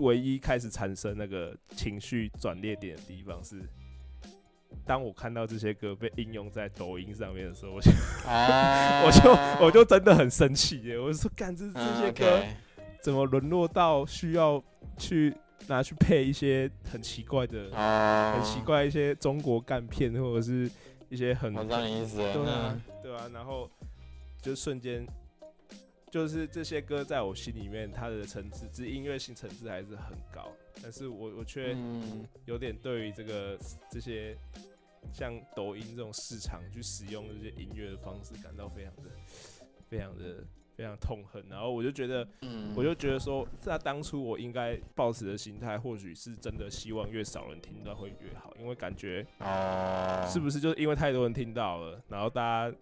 [0.01, 3.61] 唯一开始产生那个情绪转捩点的地方是，
[4.85, 7.91] 当我看到这些歌被应用在抖音上面的时候，我就
[9.07, 10.99] 我就我就真的很生气耶！
[10.99, 12.43] 我就说，干这这些歌
[13.01, 14.63] 怎么沦落到需要
[14.99, 15.35] 去
[15.67, 17.71] 拿去配一些很奇怪的、
[18.35, 20.71] 很奇怪一些中国干片，或者是
[21.09, 23.71] 一些很我知道你意思，对啊，对啊，然后
[24.43, 25.07] 就瞬间。
[26.11, 30.53] 就是这些歌在我心里面，它的层次，之音乐性层次还是很高，
[30.83, 31.77] 但是我我却
[32.45, 33.59] 有点对于这个
[33.91, 34.37] 这些
[35.13, 39.11] 像抖音这种市场去使用这些音乐的方式感到非常的、
[39.89, 40.45] 非常的、
[40.77, 41.45] 非常痛恨。
[41.51, 42.27] 然后我就觉得，
[42.77, 49.27] 我就觉得说，在当初我应该抱持的心态，或许是真的希望越少人听到会越好，因为感觉
[50.33, 52.41] 是不是就是因为太多人听到了，然后大
[52.71, 52.77] 家。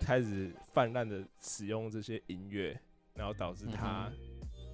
[0.00, 2.78] 开始泛滥的使用这些音乐，
[3.14, 4.10] 然后导致他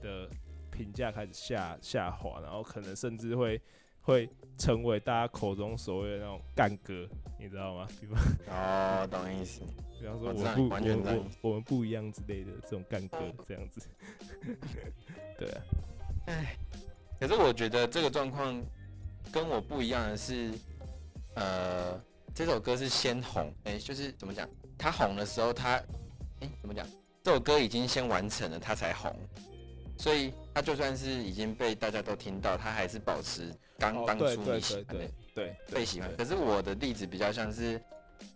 [0.00, 0.28] 的
[0.70, 3.60] 评价开始下下滑，然后可能甚至会
[4.00, 7.08] 会成为大家口中所谓的那种干歌，
[7.38, 7.88] 你知道吗？
[8.00, 8.18] 比方
[8.48, 9.60] 哦，懂意思。
[10.00, 13.80] 比方说我不我我我们不一样之类的这种干歌这样子。
[15.38, 15.62] 对啊。
[16.26, 16.56] 哎，
[17.20, 18.60] 可是我觉得这个状况
[19.30, 20.52] 跟我不一样的是，
[21.36, 21.96] 呃，
[22.34, 24.48] 这首歌是先红，哎，就是怎么讲？
[24.82, 25.76] 他红的时候，他，
[26.40, 26.84] 哎，怎么讲？
[27.22, 29.16] 这首歌已经先完成了，他才红，
[29.96, 36.12] 所以他就算是已经被大家都听到，他还是保持刚当初你喜欢的，对，被喜欢。
[36.16, 37.80] 可是我的例子比较像是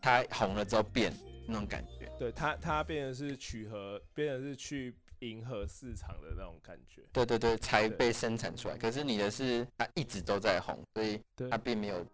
[0.00, 1.12] 他红了之后变
[1.48, 8.76] 那种感觉，对他，他变成是曲和，变成是去迎合市场的那种感觉，对对对，才被生产出来。
[8.76, 11.20] 可是你的是，他一直都在红，所以
[11.50, 12.06] 他并没有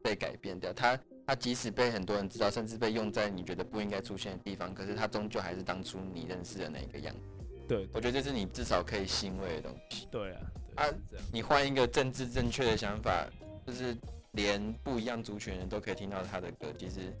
[0.00, 0.96] 被改变掉，他。
[1.30, 7.20] 它即使被很多人知道，甚至被用在你觉得不应该出现的地方，可是它终究还是当初你认识的那个样子。
[7.68, 10.08] 对，我觉得这是你至少可以欣慰的东西。
[10.10, 10.40] 对啊，
[10.74, 10.84] 啊，
[11.32, 13.24] 你换一个政治正确的想法，
[13.64, 13.96] 就是
[14.32, 17.14] 连不一样族群人都可以听到他的歌，其实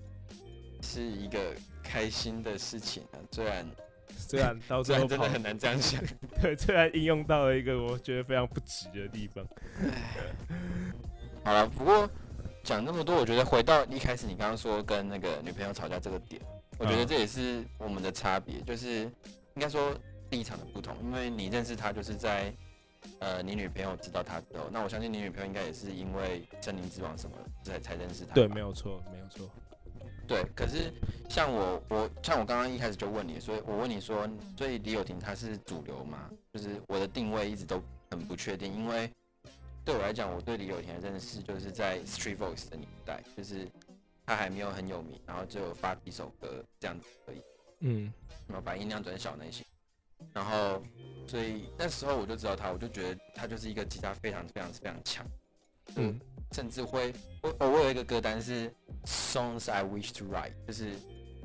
[0.82, 3.22] 是一个开心的事情啊。
[3.30, 3.64] 虽然
[4.10, 6.02] 虽然到 最后真的很难这样想，
[6.42, 9.46] 对，虽然应用到了一个我觉得非常不值的地方。
[11.44, 12.10] 好了，不过。
[12.62, 16.40] 讲那么多，我觉得回到一开始你刚刚说跟那个女朋友吵架这个点，
[16.78, 19.02] 我觉得这也是我们的差别，就是
[19.54, 19.94] 应该说
[20.30, 20.94] 立场的不同。
[21.02, 22.52] 因为你认识他就是在
[23.18, 28.34] 呃你女朋友知道他之后，那我相信你女朋友应该也是因为森林之王什么才才认识他。
[28.34, 29.48] 对，没有错，没有错。
[30.28, 30.92] 对，可是
[31.28, 36.30] 像我我像我刚刚一开始就问你，所以我问你说，所以李友廷他是主流吗？
[36.52, 39.10] 就是我的定位一直都很不确定，因为。
[39.84, 43.66] 对我来讲，我对李友田的认识就是在 Street Voice 的年代，就是
[44.26, 47.42] 他还没有很有名，然后就发几首歌这样子而已。
[47.80, 48.12] 嗯，
[48.46, 49.64] 然后把音量转小那些，
[50.32, 50.82] 然后
[51.26, 55.26] 所以那时候我就知道他，我就觉得他就是一个吉他非常非常非常强。
[55.96, 56.20] 嗯，
[56.52, 57.12] 甚至会
[57.42, 58.72] 我我有一个歌单是
[59.06, 60.92] Songs I Wish to Write，就是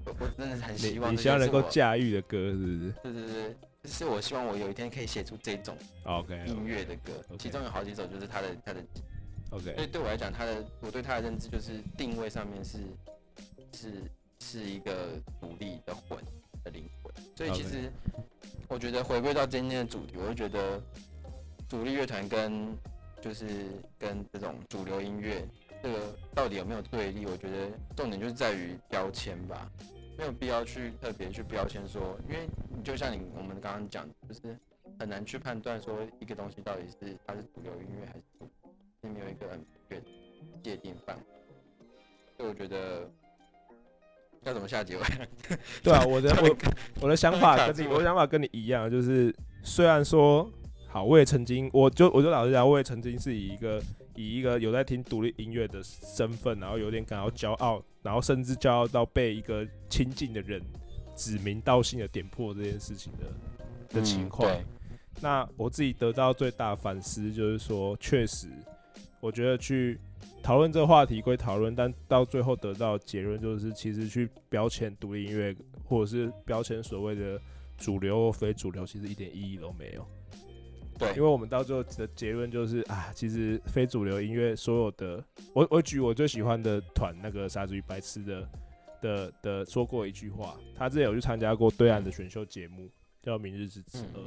[0.05, 2.93] 我我真的很希望你希望能够驾驭的歌，是不是？
[3.01, 3.55] 对对对。
[3.85, 8.79] 是我希望我有一天可以写出这种 OK 音乐的歌，其中有好几首就是他的他的
[9.51, 12.79] OK，所以对我来讲，他的我对他的认知就是定位上面是
[13.73, 13.91] 是
[14.39, 16.17] 是一个独立的魂
[16.63, 17.91] 的灵魂，所以其实
[18.67, 20.81] 我觉得回归到今天的主题，我就觉得
[21.69, 22.75] 独立乐团跟
[23.21, 23.45] 就是
[23.97, 25.47] 跟这种主流音乐
[25.81, 27.25] 这个到底有没有对立？
[27.25, 29.69] 我觉得重点就是在于标签吧。
[30.17, 34.57] 没有必要去特别去标签说，因为你就像你我们刚刚讲，就是
[34.97, 38.23] 很难去判断说一个东西到底是它是主流音乐还是
[39.01, 39.59] 并没有一个很
[39.89, 40.01] 确
[40.63, 41.23] 界定范围。
[42.37, 43.09] 所以我觉得
[44.43, 45.03] 要怎么下结尾？
[45.83, 46.57] 对啊，我的我
[47.01, 50.49] 我的想法跟你我的想法跟你一样，就是虽然说
[50.87, 53.81] 好，我也曾经我就我就老实讲，我也曾经是以一个。
[54.15, 60.61] 以一个有在听独立音乐的身份，然后有点感到骄傲，然后甚至骄傲到被一个亲近的人
[61.15, 64.49] 指名道姓的点破这件事情的的情况。
[65.21, 68.47] 那我自己得到最大的反思就是说，确实，
[69.19, 69.97] 我觉得去
[70.43, 75.55] 讨论这个话题归讨论，但到最后得到结论就是，其实去标签独立音乐，
[75.85, 77.39] 或者是标签所谓的
[77.77, 80.05] 主流或非主流，其实一点意义都没有。
[80.97, 85.23] 对，因为我们到最后的结论就是啊，其实非主流音乐所有的，
[85.53, 88.49] 我我举我最喜欢的团那个傻子与白痴的
[89.01, 92.89] 的的说过一句话，他之前有去参加过对岸的选秀节目
[93.21, 94.21] 叫《明日之子二》，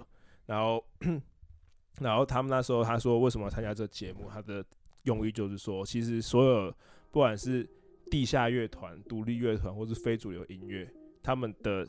[0.46, 0.84] 然后
[2.00, 4.64] 然后他们那时候他说为什么要参加这节目，他的
[5.04, 6.70] 用意就是说，其实所有
[7.10, 7.68] 不管是
[8.10, 10.86] 地下乐团、独立乐团或是非主流音乐，
[11.22, 11.88] 他们的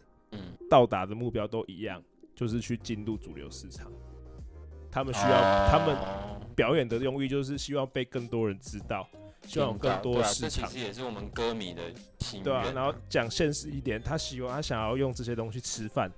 [0.69, 2.01] 到达的目标都一样。
[2.35, 3.91] 就是去进入主流市场。
[4.91, 5.95] 他们需要他们
[6.55, 9.07] 表演的用意就是希望被更多人知道，
[9.45, 10.67] 希望有更多市场。
[10.67, 11.81] 这其实也是我们歌迷的
[12.19, 16.11] 心对啊，然后讲现实一点，他希望他想要用这些东西吃饭，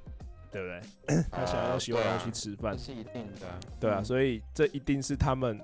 [0.51, 1.23] 对不对？
[1.31, 3.47] 他想要用喜欢东西吃饭是一定的。
[3.79, 5.61] 对啊，所以这一定是他们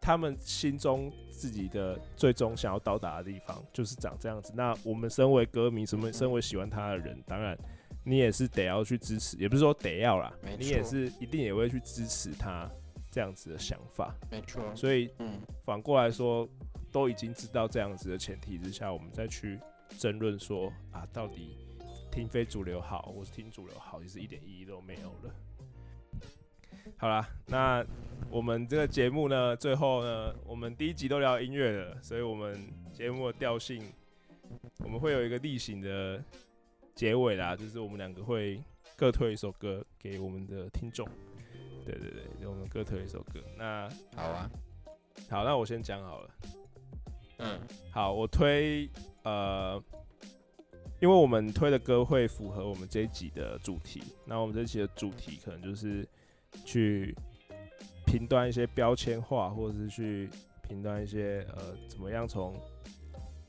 [0.00, 4.52] 他们心中自己的最终想要到达的地方，就是长这样子。
[4.54, 7.58] 那我们身为歌迷，什么身为喜欢他的人，当然。
[8.04, 12.68] 你也是得要去支持，也不是说得要啦，你也是一定也会去支持他
[13.10, 14.60] 这样子的想法，没错。
[14.74, 16.48] 所以，嗯，反过来说，
[16.90, 19.60] 都已经知道这样子的前提之下，我们再去
[19.98, 21.56] 争论说啊，到底
[22.10, 25.34] 听非主流好，或是听主流好，其实一点意义都没有了。
[26.96, 27.84] 好啦，那
[28.30, 32.58] 我们这个节目呢，最后呢，我们第一集都聊音乐了，所以我们
[32.92, 33.80] 节目的调性，
[34.80, 36.20] 我们会有一个例行的。
[37.02, 38.62] 结尾啦，就是我们两个会
[38.94, 41.04] 各推一首歌给我们的听众。
[41.84, 43.42] 对对对，我们各推一首歌。
[43.58, 44.48] 那好啊，
[45.28, 46.30] 好，那我先讲好了。
[47.38, 47.58] 嗯，
[47.90, 48.88] 好，我推
[49.24, 49.82] 呃，
[51.00, 54.00] 因为我们推的歌会符合我们这一集的主题。
[54.24, 56.08] 那我们这一集的主题可能就是
[56.64, 57.12] 去
[58.06, 60.30] 评断一些标签化，或者是去
[60.62, 62.54] 评断一些呃，怎么样从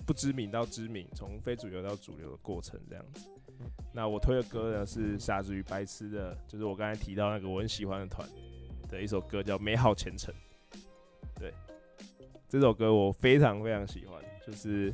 [0.08, 3.30] 不知名到知名，从非主流到主流的过程，这样子。
[3.95, 8.28] 那我推的歌呢是傻子与白痴的，就是我刚才提到那个我很喜欢的团
[8.89, 10.34] 的一首歌，叫《美好前程》。
[11.39, 11.53] 对，
[12.49, 14.20] 这首歌我非常非常喜欢。
[14.47, 14.91] 就是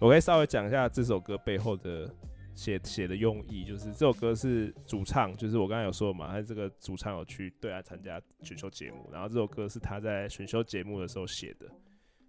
[0.00, 2.10] 我可以稍微讲一下这首歌背后的
[2.54, 11.66] 写写的用意，就是这首歌是主唱，就是我刚才有说嘛，他这个主唱有去对他参加选秀节目，然后这首歌是他在选秀节目的时候写的。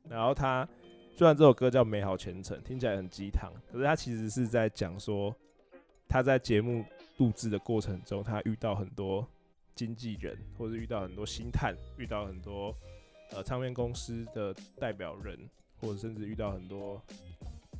[0.10, 0.68] 然后他
[1.16, 5.34] 虽然这首歌叫《美好前程》，听起来很鸡汤，可是他其实是在讲说。
[6.10, 6.84] 他在节目
[7.18, 9.26] 录制的过程中，他遇到很多
[9.76, 12.76] 经纪人，或者遇到很多星探，遇到很多
[13.32, 15.38] 呃唱片公司的代表人，
[15.80, 17.00] 或者甚至遇到很多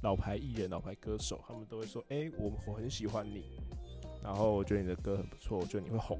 [0.04, 3.60] 老牌艺人、老牌歌手，他们都会说：“哎，我我很喜欢你，
[4.24, 6.20] 然后我觉得你的歌很不错，我觉得你会红。”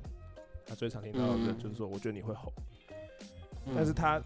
[0.66, 2.52] 他最常听到的就是说：“我觉得你会红。”
[3.76, 4.20] 但是他。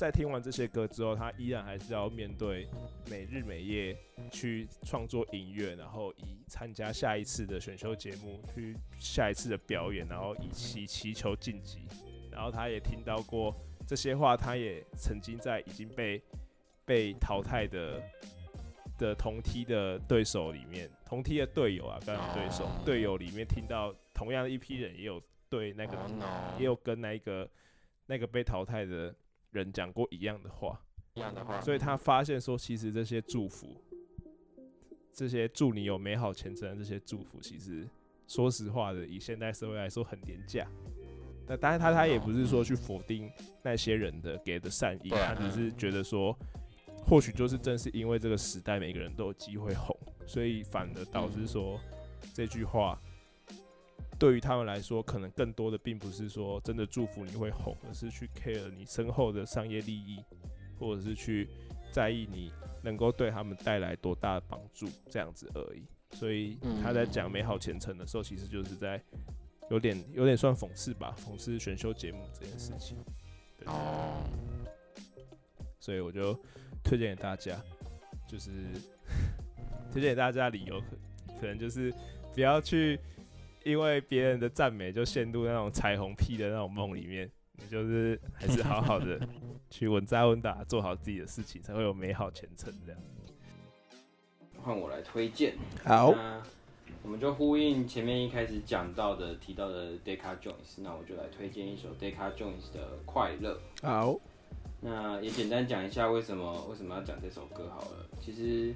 [0.00, 2.66] 在听完这些歌之后，他依然还是要面对
[3.10, 3.94] 每日每夜
[4.30, 11.80] 去创作音乐，然后以参加下一次的选秀节目，去下一次的表演，然后以祈祈求晋级。
[12.32, 13.54] 然后他也听到过
[13.86, 16.22] 这些话，他也曾经在已经被
[16.86, 18.02] 被淘汰的
[18.96, 25.98] 的同梯的对手里面，同梯的队友啊，刚刚对手队友里面听到同样的一批人也有对那个
[26.58, 27.46] 也有跟那个
[28.06, 29.14] 那个被淘汰的。
[29.50, 30.80] 人讲过一样的话，
[31.14, 33.76] 一样的话，所以他发现说，其实这些祝福，
[35.12, 37.88] 这些祝你有美好前程的这些祝福，其实
[38.26, 40.66] 说实话的，以现代社会来说很廉价。
[41.46, 43.30] 那当然，他他也不是说去否定
[43.62, 46.36] 那些人的给的善意，他只是觉得说，
[47.04, 49.96] 或许就是正是因为这个时代每个人都有机会红，
[50.26, 51.80] 所以反而导致说
[52.32, 53.00] 这句话。
[54.20, 60.22] 对于他们来说，可能更多的并不是说真的祝福你会红，而是去 care 你身后的商业利益，
[60.78, 61.48] 或者是去
[61.90, 62.52] 在意你
[62.82, 65.82] 能够对他们带来多大的帮助这样子而已。
[66.14, 69.02] 所以他在讲美好前程的时候，其实就是在
[69.70, 72.98] 有点有点算讽刺吧，讽刺选秀节目这件事情。
[73.64, 74.22] 哦。
[75.78, 76.38] 所以我就
[76.84, 77.58] 推荐给大家，
[78.28, 78.50] 就是
[79.90, 80.78] 推荐给大家理由，
[81.40, 81.90] 可能就是
[82.34, 83.00] 不要去。
[83.62, 89.20] 因为别人的赞美就陷入那种彩虹屁的那种梦里面，你就是还是好好的
[89.68, 92.72] 去稳扎稳打做好自己的事情，才会有美好前程。
[92.86, 93.00] 这样，
[94.62, 95.54] 换我来推荐。
[95.84, 96.14] 好，
[97.02, 103.60] 我们就呼应前面一开始讲到的提到的 Decca Jones，那我就来推荐一首 Decca Jones 的快乐。
[103.82, 104.18] 好，
[104.80, 108.06] 那也简单讲一下为什么为什么要讲这首歌好了。
[108.20, 108.74] 其实，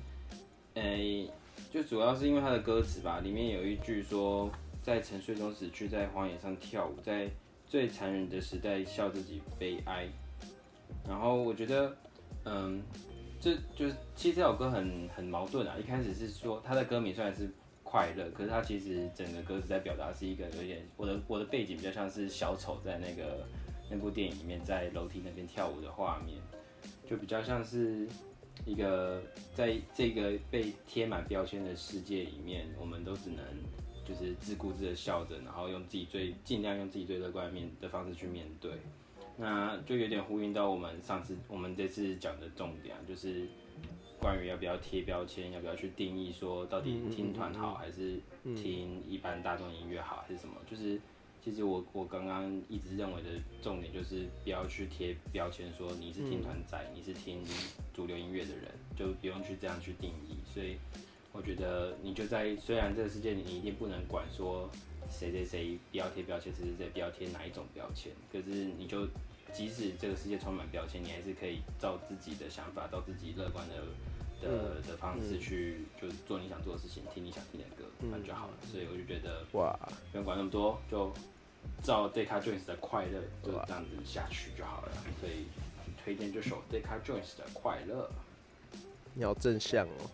[0.74, 1.30] 诶，
[1.70, 4.50] 就主要是因为它的歌词吧，里面有一句说。
[4.84, 7.26] 在沉睡中死去，在荒野上跳舞，在
[7.66, 10.06] 最残忍的时代笑自己悲哀。
[11.08, 11.96] 然后我觉得，
[12.44, 12.82] 嗯，
[13.40, 15.74] 这就是其实这首歌很很矛盾啊。
[15.80, 17.48] 一开始是说他的歌名虽然是
[17.82, 23.46] 快乐，可是他其实整个歌词在表达是一个有点我的我的背景比较像是小丑在那个
[23.90, 26.38] 那部电影里面在楼梯那边跳舞的画面，
[27.08, 28.06] 就比较像是
[28.66, 29.22] 一个
[29.54, 33.42] 在这个被贴满标签的世界里面，我们都只能。
[34.04, 38.72] 就是自顾自的笑着，然后用自己最尽量用自己最乐观面的方式去面对，
[39.36, 43.46] 那就有点呼应到我们上次我们这次讲的重点，就是
[44.20, 48.20] 关于要不要贴标签，要不要去定义说到底听团好还是
[48.54, 50.54] 听一般大众音乐好，还是什么？
[50.70, 51.00] 就是
[51.42, 53.28] 其实我我刚刚一直认为的
[53.60, 57.42] 重点就是不要去贴标签，说你是听团仔，你是听
[57.92, 60.36] 主流音乐的人，就不用去这样去定义。
[60.50, 60.76] 所以
[61.34, 64.70] 我觉得你就在虽然这个世界你一定不能管说
[65.10, 69.06] 谁谁谁不要贴标签，谁谁谁不要贴哪一种标签，可是你就。
[69.52, 73.74] 即使这个世界充满标签，你还是可以照自己的想法，照自己乐观的
[74.42, 78.54] 的的方式去，就做你想做的事情，听你想听的歌，那就好了。
[78.66, 79.78] 所以我就觉得，哇，
[80.10, 81.12] 不用管那么多，就
[81.84, 84.92] 照 Decca Jones 的快乐，就这样子下去就好了。
[85.20, 85.44] 所以
[86.02, 88.10] 推荐这首 Decca Jones 的快乐。
[89.12, 90.10] 你好正向哦。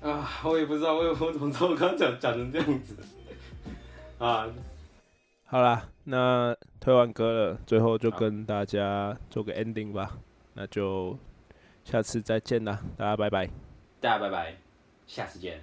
[0.00, 2.96] 啊，我也不知道，我我怎么我刚讲讲成这样子，
[4.18, 4.46] 啊，
[5.44, 10.18] 好啦，那推完歌了，最后就跟大家做个 ending 吧，
[10.54, 11.18] 那就
[11.84, 13.46] 下次再见啦，大家拜拜，
[14.00, 14.56] 大家拜拜，
[15.06, 15.60] 下次见。